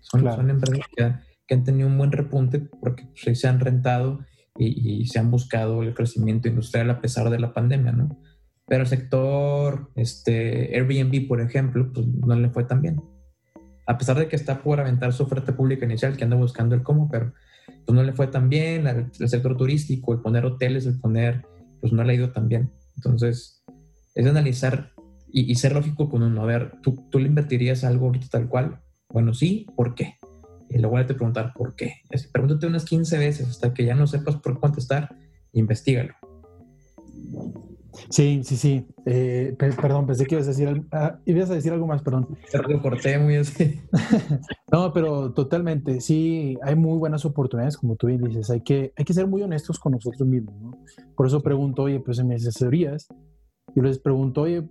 [0.00, 1.14] Son, son empresas que,
[1.46, 4.20] que, han tenido un buen repunte porque pues, se han rentado
[4.56, 8.20] y, y, se han buscado el crecimiento industrial a pesar de la pandemia, ¿no?
[8.70, 13.02] Pero el sector este, Airbnb, por ejemplo, pues no le fue tan bien.
[13.84, 16.84] A pesar de que está por aventar su oferta pública inicial, que anda buscando el
[16.84, 17.32] cómo, pero
[17.84, 18.86] pues no le fue tan bien.
[18.86, 21.44] El, sector turístico, el poner hoteles, el poner,
[21.80, 22.70] pues no le ha ido tan bien.
[22.94, 23.59] Entonces,
[24.14, 24.92] es analizar
[25.32, 26.42] y, ser lógico con uno.
[26.42, 28.80] A ver, ¿tú, ¿tú, le invertirías algo ahorita tal cual?
[29.08, 30.16] Bueno, sí, ¿por qué?
[30.68, 31.94] Y luego te preguntar por qué.
[32.32, 35.16] pregúntate unas 15 veces hasta que ya no sepas por qué contestar,
[35.52, 36.14] investigalo.
[38.08, 38.86] Sí, sí, sí.
[39.04, 42.28] Eh, perdón, pensé que ibas a decir, ah, ibas a decir algo más, perdón.
[42.68, 43.80] Lo corté muy así.
[44.72, 46.00] no, pero totalmente.
[46.00, 48.50] Sí, hay muy buenas oportunidades, como tú bien dices.
[48.50, 50.54] Hay que, hay que ser muy honestos con nosotros mismos.
[50.60, 50.78] ¿no?
[51.16, 53.08] Por eso pregunto, oye, pues en mis asesorías,
[53.74, 54.68] yo les pregunto, oye,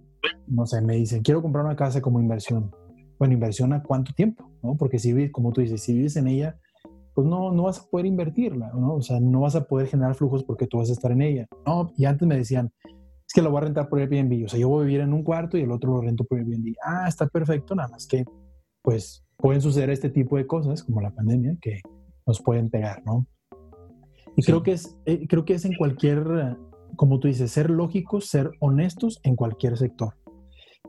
[0.48, 2.72] no sé, me dicen, quiero comprar una casa como inversión.
[3.18, 4.76] Bueno, inversión a cuánto tiempo, ¿no?
[4.76, 6.58] Porque si como tú dices, si vives en ella,
[7.14, 8.96] pues no, no vas a poder invertirla, ¿no?
[8.96, 11.48] O sea, no vas a poder generar flujos porque tú vas a estar en ella.
[11.66, 14.46] No, y antes me decían, es que lo voy a rentar por Airbnb.
[14.46, 16.40] O sea, yo voy a vivir en un cuarto y el otro lo rento por
[16.40, 16.76] Airbnb.
[16.84, 18.26] Ah, está perfecto, nada más que,
[18.82, 21.82] pues, pueden suceder este tipo de cosas, como la pandemia, que
[22.26, 23.26] nos pueden pegar, ¿no?
[24.36, 26.58] Y creo, que es, eh, creo que es en cualquier,
[27.00, 30.16] como tú dices, ser lógicos, ser honestos en cualquier sector.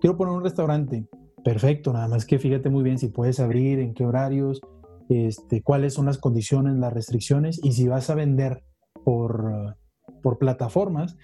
[0.00, 1.06] Quiero poner un restaurante,
[1.44, 4.60] perfecto, nada más que fíjate muy bien si puedes abrir, en qué horarios,
[5.08, 8.64] este, cuáles son las condiciones, las restricciones y si vas a vender
[9.04, 9.76] por,
[10.20, 11.16] por plataformas,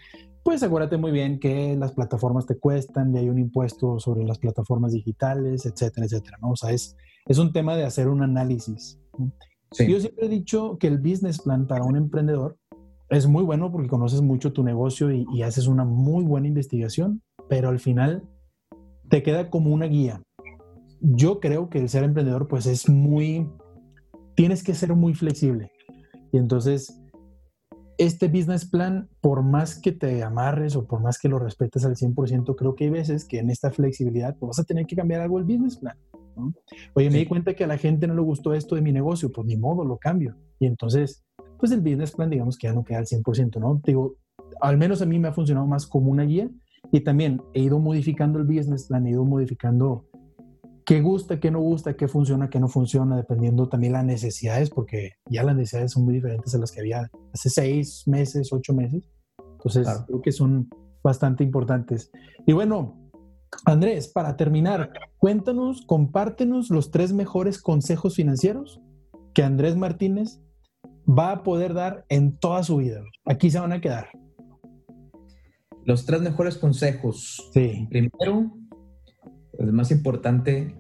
[0.45, 4.39] pues acuérdate muy bien que las plataformas te cuestan y hay un impuesto sobre las
[4.39, 6.51] plataformas digitales, etcétera, etcétera, ¿no?
[6.51, 6.95] O sea, es,
[7.27, 9.01] es un tema de hacer un análisis.
[9.81, 12.57] Yo siempre he dicho que el business plan para un emprendedor
[13.11, 17.23] es muy bueno porque conoces mucho tu negocio y, y haces una muy buena investigación,
[17.49, 18.29] pero al final
[19.09, 20.23] te queda como una guía.
[21.01, 23.49] Yo creo que el ser emprendedor pues es muy,
[24.35, 25.71] tienes que ser muy flexible.
[26.33, 27.01] Y entonces,
[27.99, 31.97] este business plan, por más que te amarres o por más que lo respetes al
[31.97, 35.23] 100%, creo que hay veces que en esta flexibilidad pues, vas a tener que cambiar
[35.23, 35.97] algo el business plan.
[36.95, 39.33] Oye, me di cuenta que a la gente no le gustó esto de mi negocio,
[39.33, 40.37] pues ni modo, lo cambio.
[40.59, 41.25] Y entonces,
[41.59, 43.81] pues el business plan, digamos que ya no queda al 100%, ¿no?
[43.85, 44.17] Digo,
[44.61, 46.51] al menos a mí me ha funcionado más como una guía
[46.93, 50.07] y también he ido modificando el business plan, he ido modificando
[50.85, 55.13] qué gusta, qué no gusta, qué funciona, qué no funciona, dependiendo también las necesidades, porque
[55.29, 59.11] ya las necesidades son muy diferentes a las que había hace seis meses, ocho meses.
[59.53, 60.69] Entonces, creo que son
[61.03, 62.11] bastante importantes.
[62.47, 63.11] Y bueno,
[63.65, 68.81] Andrés, para terminar, cuéntanos, compártenos los tres mejores consejos financieros
[69.35, 70.41] que Andrés Martínez
[71.07, 73.03] va a poder dar en toda su vida.
[73.25, 74.09] Aquí se van a quedar.
[75.85, 77.51] Los tres mejores consejos.
[77.53, 77.87] Sí.
[77.89, 78.53] Primero,
[79.59, 80.75] el más importante,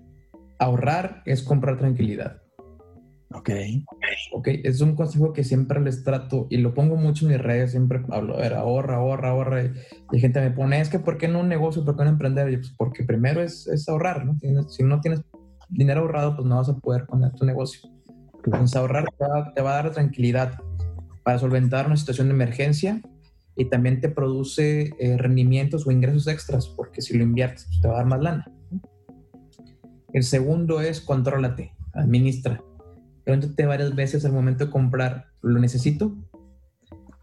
[0.59, 2.43] ahorrar es comprar tranquilidad.
[3.33, 3.51] Ok.
[4.33, 7.72] Ok, es un consejo que siempre les trato y lo pongo mucho en mis redes,
[7.72, 9.64] siempre hablo, a ver, ahorra, ahorra, ahorra.
[10.12, 12.51] Y, gente me pone, es que ¿por qué no un negocio, por qué no emprender?
[12.53, 14.37] Y pues porque primero es, es ahorrar, ¿no?
[14.68, 15.22] si no tienes
[15.68, 17.95] dinero ahorrado, pues no vas a poder poner tu negocio.
[18.47, 20.59] Entonces ahorrar te va, te va a dar tranquilidad
[21.22, 23.03] para solventar una situación de emergencia
[23.57, 27.88] y también te produce eh, rendimientos o ingresos extras, porque si lo inviertes, pues te
[27.88, 28.53] va a dar más lana.
[30.12, 32.62] El segundo es contrólate, administra
[33.26, 36.16] pregúntate varias veces al momento de comprar, ¿lo necesito?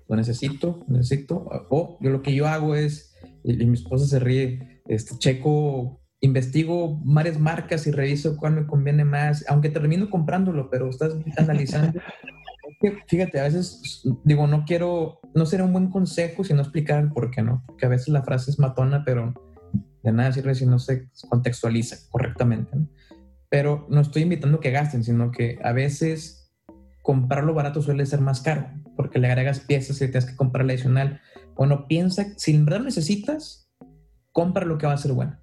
[0.09, 0.83] ¿Lo necesito?
[0.89, 1.47] ¿Lo necesito?
[1.69, 6.99] O yo lo que yo hago es, y, mi esposa se ríe, este, checo, investigo
[7.03, 11.99] varias marcas y reviso cuál me conviene más, aunque termino comprándolo, pero estás analizando.
[13.07, 17.31] Fíjate, a veces digo, no quiero, no será un buen consejo si no explicar por
[17.31, 19.33] qué no, porque a veces la frase es matona, pero
[20.01, 22.75] de nada sirve si no se contextualiza correctamente.
[22.75, 22.89] ¿no?
[23.53, 26.51] pero no estoy invitando que gasten, sino que a veces
[27.03, 31.21] comprarlo barato suele ser más caro, porque le agregas piezas y tienes que comprar adicional.
[31.53, 33.69] Bueno, piensa, si en verdad necesitas,
[34.31, 35.37] compra lo que va a ser bueno.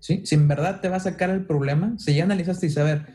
[0.00, 0.22] ¿Sí?
[0.24, 3.06] Si en verdad te va a sacar el problema, si ya analizaste y saber,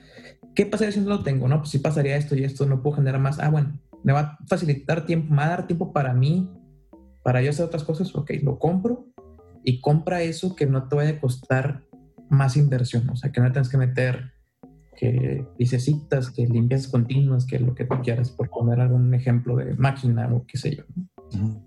[0.53, 1.47] ¿qué pasaría si no lo tengo?
[1.47, 3.39] No, pues si pasaría esto y esto, no puedo generar más.
[3.39, 6.49] Ah, bueno, me va a facilitar tiempo, me va a dar tiempo para mí,
[7.23, 9.07] para yo hacer otras cosas, ok, lo compro
[9.63, 11.83] y compra eso que no te vaya a costar
[12.29, 14.35] más inversión, o sea, que no tengas que meter
[14.95, 19.73] que necesitas, que limpias continuas, que lo que tú quieras, por poner algún ejemplo de
[19.75, 20.83] máquina o qué sé yo.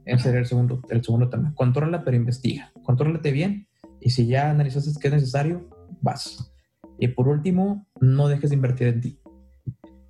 [0.05, 1.53] Ese sería el segundo, el segundo tema.
[1.55, 2.73] Controla, pero investiga.
[2.83, 3.68] Contrólate bien
[4.01, 5.68] y si ya analizaste que es necesario,
[6.01, 6.53] vas.
[6.99, 9.20] Y por último, no dejes de invertir en ti.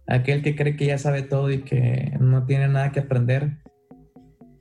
[0.06, 3.58] Aquel que cree que ya sabe todo y que no tiene nada que aprender,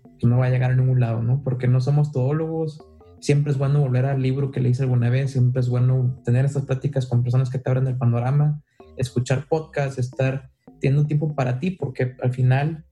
[0.04, 1.42] pues no va a llegar a ningún lado, ¿no?
[1.44, 2.86] Porque no somos todólogos,
[3.20, 6.66] Siempre es bueno volver al libro que leíste alguna vez, siempre es bueno tener estas
[6.66, 8.62] prácticas con personas que te abren el panorama,
[8.96, 12.86] escuchar podcasts, estar teniendo tiempo para ti, porque al final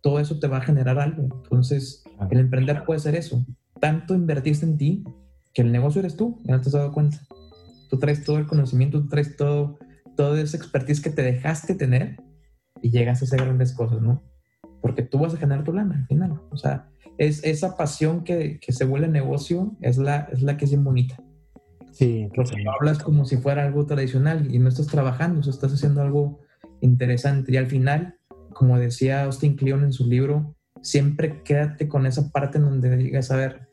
[0.00, 1.28] todo eso te va a generar algo.
[1.44, 3.44] Entonces, el emprender puede ser eso.
[3.78, 5.04] Tanto invertiste en ti
[5.58, 7.18] que el negocio eres tú, ya no te has dado cuenta.
[7.90, 9.76] Tú traes todo el conocimiento, tú traes todo,
[10.16, 12.14] toda esa expertise que te dejaste tener
[12.80, 14.22] y llegas a hacer grandes cosas, ¿no?
[14.80, 16.40] Porque tú vas a generar tu lana al final.
[16.52, 16.88] O sea,
[17.18, 20.84] es esa pasión que, que, se vuelve negocio es la, es la que es bien
[20.84, 21.16] bonita.
[21.90, 26.02] Sí, porque hablas como si fuera algo tradicional y no estás trabajando, o estás haciendo
[26.02, 26.38] algo
[26.80, 27.50] interesante.
[27.50, 28.16] Y al final,
[28.54, 33.32] como decía Austin Kleon en su libro, siempre quédate con esa parte en donde digas,
[33.32, 33.67] a ver,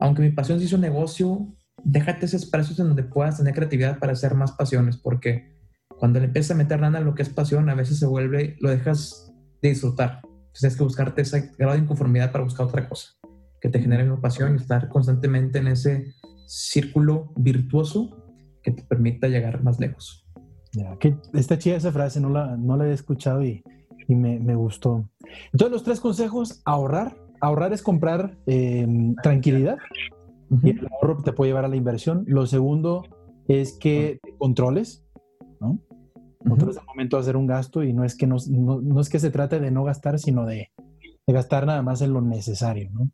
[0.00, 4.12] aunque mi pasión se hizo negocio, déjate esos espacios en donde puedas tener creatividad para
[4.12, 5.56] hacer más pasiones, porque
[5.98, 8.56] cuando le empiezas a meter nada a lo que es pasión, a veces se vuelve,
[8.60, 9.32] lo dejas
[9.62, 10.20] de disfrutar.
[10.22, 13.18] Entonces tienes que buscarte ese grado de inconformidad para buscar otra cosa
[13.60, 16.14] que te genere una pasión y estar constantemente en ese
[16.46, 18.24] círculo virtuoso
[18.62, 20.26] que te permita llegar más lejos.
[20.72, 23.62] Ya, que está chida esa frase, no la, no la he escuchado y,
[24.06, 25.08] y me, me, gustó.
[25.52, 27.16] Entonces, los tres consejos, ahorrar.
[27.40, 29.78] Ahorrar es comprar em, tranquilidad
[30.62, 32.24] y el ahorro te puede llevar a la inversión.
[32.26, 33.04] Lo segundo
[33.48, 35.04] es que te controles,
[35.60, 35.78] ¿no?
[36.44, 39.08] Nosotros es el momento de hacer un gasto y no es que, no, no, es
[39.08, 40.70] que se trate de no gastar, sino de,
[41.26, 43.10] de, gastar nada más en lo necesario, ¿no?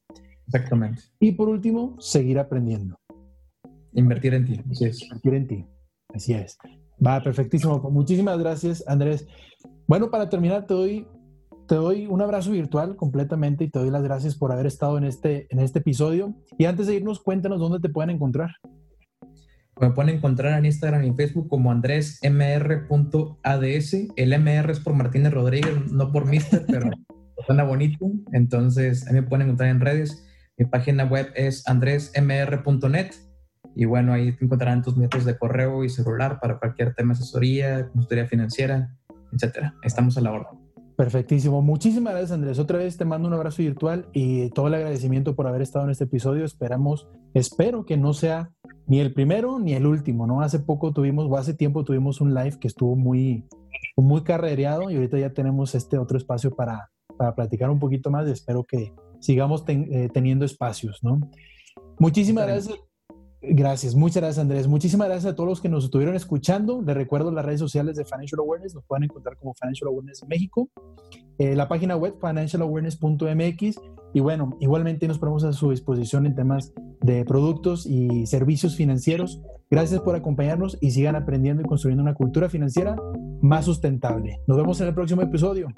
[0.47, 1.03] Exactamente.
[1.19, 2.97] Y por último, seguir aprendiendo.
[3.95, 5.03] Invertir en ti, así es.
[5.03, 5.67] Invertir en ti,
[6.15, 6.59] así es.
[7.05, 7.79] Va, perfectísimo.
[7.91, 9.27] Muchísimas gracias, Andrés.
[9.87, 11.07] Bueno, para terminar, te doy,
[11.67, 15.05] te doy un abrazo virtual completamente y te doy las gracias por haber estado en
[15.05, 16.35] este, en este episodio.
[16.59, 18.51] Y antes de irnos, cuéntanos dónde te pueden encontrar.
[19.81, 23.95] Me pueden encontrar en Instagram y Facebook como andresmr.ads.
[24.17, 26.91] El MR es por Martínez Rodríguez, no por Mister, pero
[27.45, 28.11] suena bonito.
[28.33, 30.25] Entonces, ahí me pueden encontrar en redes.
[30.57, 33.11] Mi página web es andresmr.net.
[33.75, 37.89] Y bueno, ahí encontrarán tus métodos de correo y celular para cualquier tema de asesoría,
[37.89, 38.97] consultoría financiera,
[39.33, 39.75] etcétera.
[39.83, 40.64] Estamos a la orden.
[40.97, 41.61] Perfectísimo.
[41.61, 42.59] Muchísimas gracias, Andrés.
[42.59, 45.91] Otra vez te mando un abrazo virtual y todo el agradecimiento por haber estado en
[45.91, 46.45] este episodio.
[46.45, 48.53] Esperamos, espero que no sea
[48.87, 50.41] ni el primero ni el último, ¿no?
[50.41, 53.45] Hace poco tuvimos, o hace tiempo tuvimos un live que estuvo muy,
[53.97, 58.29] muy carrereado y ahorita ya tenemos este otro espacio para, para platicar un poquito más
[58.29, 61.19] y espero que sigamos eh, teniendo espacios, ¿no?
[61.99, 62.79] Muchísimas gracias.
[63.49, 64.67] Gracias, muchas gracias Andrés.
[64.69, 66.83] Muchísimas gracias a todos los que nos estuvieron escuchando.
[66.83, 70.69] Les recuerdo las redes sociales de Financial Awareness, nos pueden encontrar como Financial Awareness México,
[71.39, 73.81] eh, la página web financialawareness.mx
[74.15, 79.43] y bueno, igualmente nos ponemos a su disposición en temas de productos y servicios financieros.
[79.71, 82.97] Gracias por acompañarnos y sigan aprendiendo y construyendo una cultura financiera
[83.43, 84.41] más sustentable.
[84.47, 85.69] Nos vemos en el próximo episodio.